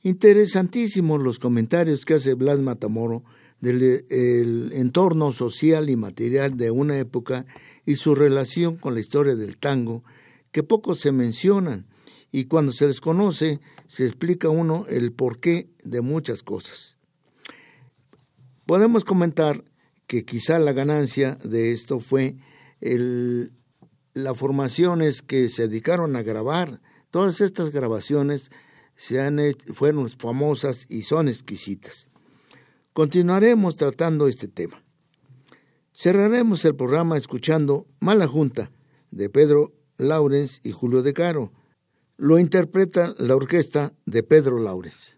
Interesantísimos 0.01 1.21
los 1.21 1.39
comentarios 1.39 2.07
que 2.07 2.15
hace 2.15 2.33
Blas 2.33 2.61
Matamoro 2.61 3.23
del 3.61 4.71
entorno 4.73 5.31
social 5.33 5.91
y 5.91 5.97
material 5.97 6.57
de 6.57 6.71
una 6.71 6.99
época 6.99 7.45
y 7.85 7.97
su 7.97 8.15
relación 8.15 8.77
con 8.77 8.95
la 8.95 9.01
historia 9.01 9.37
del 9.37 9.59
tango, 9.59 10.05
que 10.53 10.63
pocos 10.63 11.01
se 11.01 11.13
mencionan, 11.13 11.87
y 12.35 12.47
cuando 12.47 12.73
se 12.73 12.89
les 12.89 13.01
conoce 13.01 13.61
se 13.87 14.05
explica 14.05 14.49
uno 14.49 14.87
el 14.89 15.13
porqué 15.13 15.71
de 15.85 16.01
muchas 16.01 16.43
cosas. 16.43 16.97
Podemos 18.67 19.05
comentar 19.05 19.63
que 20.09 20.25
quizá 20.25 20.59
la 20.59 20.73
ganancia 20.73 21.39
de 21.45 21.71
esto 21.73 22.01
fue 22.01 22.35
las 22.81 24.37
formaciones 24.37 25.23
que 25.23 25.49
se 25.49 25.69
dedicaron 25.69 26.17
a 26.17 26.23
grabar. 26.23 26.81
Todas 27.13 27.41
estas 27.41 27.71
grabaciones 27.71 28.51
se 28.97 29.21
han 29.21 29.39
fueron 29.73 30.09
famosas 30.09 30.87
y 30.89 31.03
son 31.03 31.29
exquisitas. 31.29 32.09
Continuaremos 32.95 33.77
tratando 33.77 34.27
este 34.27 34.49
tema. 34.49 34.83
Cerraremos 35.93 36.65
el 36.65 36.75
programa 36.75 37.17
escuchando 37.17 37.87
Mala 38.01 38.27
Junta 38.27 38.73
de 39.13 39.31
Pedro 39.31 39.73
Laurens 39.99 40.61
y 40.65 40.73
Julio 40.73 41.03
De 41.03 41.13
Caro 41.13 41.53
lo 42.17 42.39
interpreta 42.39 43.13
la 43.19 43.35
orquesta 43.35 43.93
de 44.07 44.23
Pedro 44.23 44.61
Laures. 44.61 45.17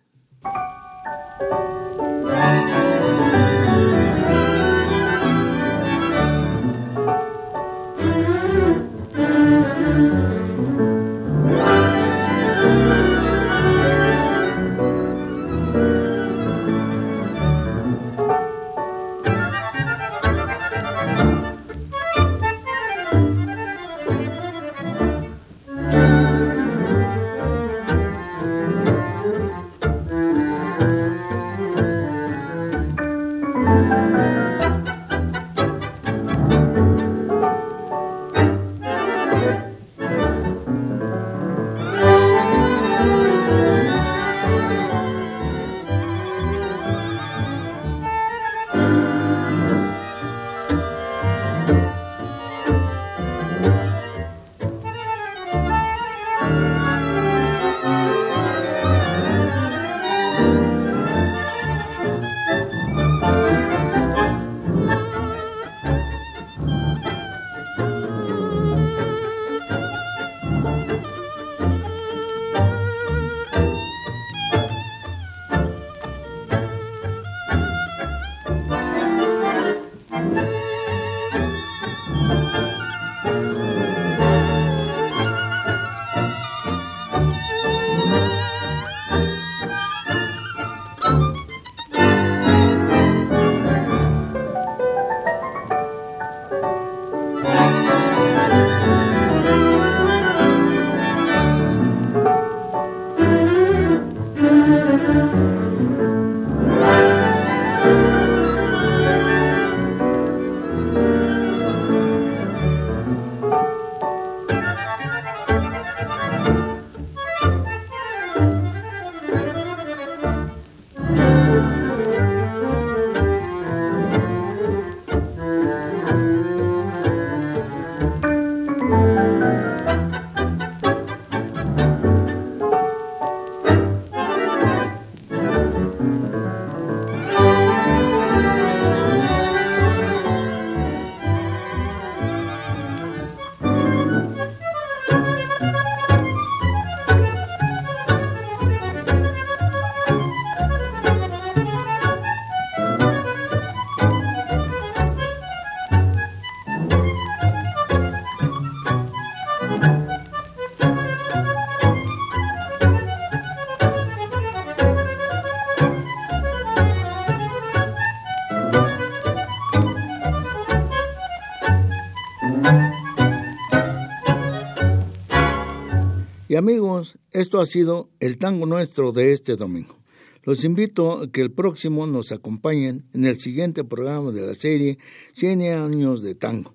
Amigos, 176.56 177.18
esto 177.32 177.60
ha 177.60 177.66
sido 177.66 178.08
el 178.18 178.38
tango 178.38 178.66
nuestro 178.66 179.12
de 179.12 179.32
este 179.32 179.56
domingo. 179.56 179.96
Los 180.42 180.64
invito 180.64 181.22
a 181.22 181.30
que 181.30 181.40
el 181.40 181.50
próximo 181.50 182.06
nos 182.06 182.32
acompañen 182.32 183.04
en 183.12 183.26
el 183.26 183.38
siguiente 183.40 183.84
programa 183.84 184.30
de 184.30 184.46
la 184.46 184.54
serie 184.54 184.98
100 185.34 185.62
años 185.62 186.22
de 186.22 186.34
tango. 186.34 186.72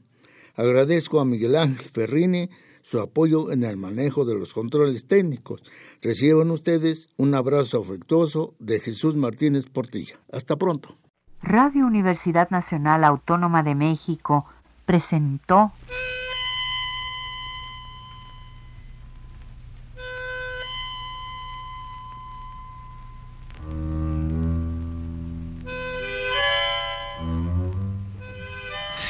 Agradezco 0.56 1.20
a 1.20 1.26
Miguel 1.26 1.56
Ángel 1.56 1.86
Ferrini 1.86 2.50
su 2.82 3.00
apoyo 3.00 3.52
en 3.52 3.64
el 3.64 3.78
manejo 3.78 4.26
de 4.26 4.36
los 4.36 4.54
controles 4.54 5.08
técnicos. 5.08 5.64
Reciban 6.02 6.52
ustedes 6.52 7.10
un 7.18 7.34
abrazo 7.34 7.80
afectuoso 7.80 8.56
de 8.60 8.80
Jesús 8.80 9.16
Martínez 9.16 9.66
Portilla. 9.68 10.16
Hasta 10.32 10.58
pronto. 10.58 10.98
Radio 11.42 11.88
Universidad 11.88 12.50
Nacional 12.50 13.04
Autónoma 13.04 13.64
de 13.64 13.76
México 13.76 14.46
presentó 14.86 15.72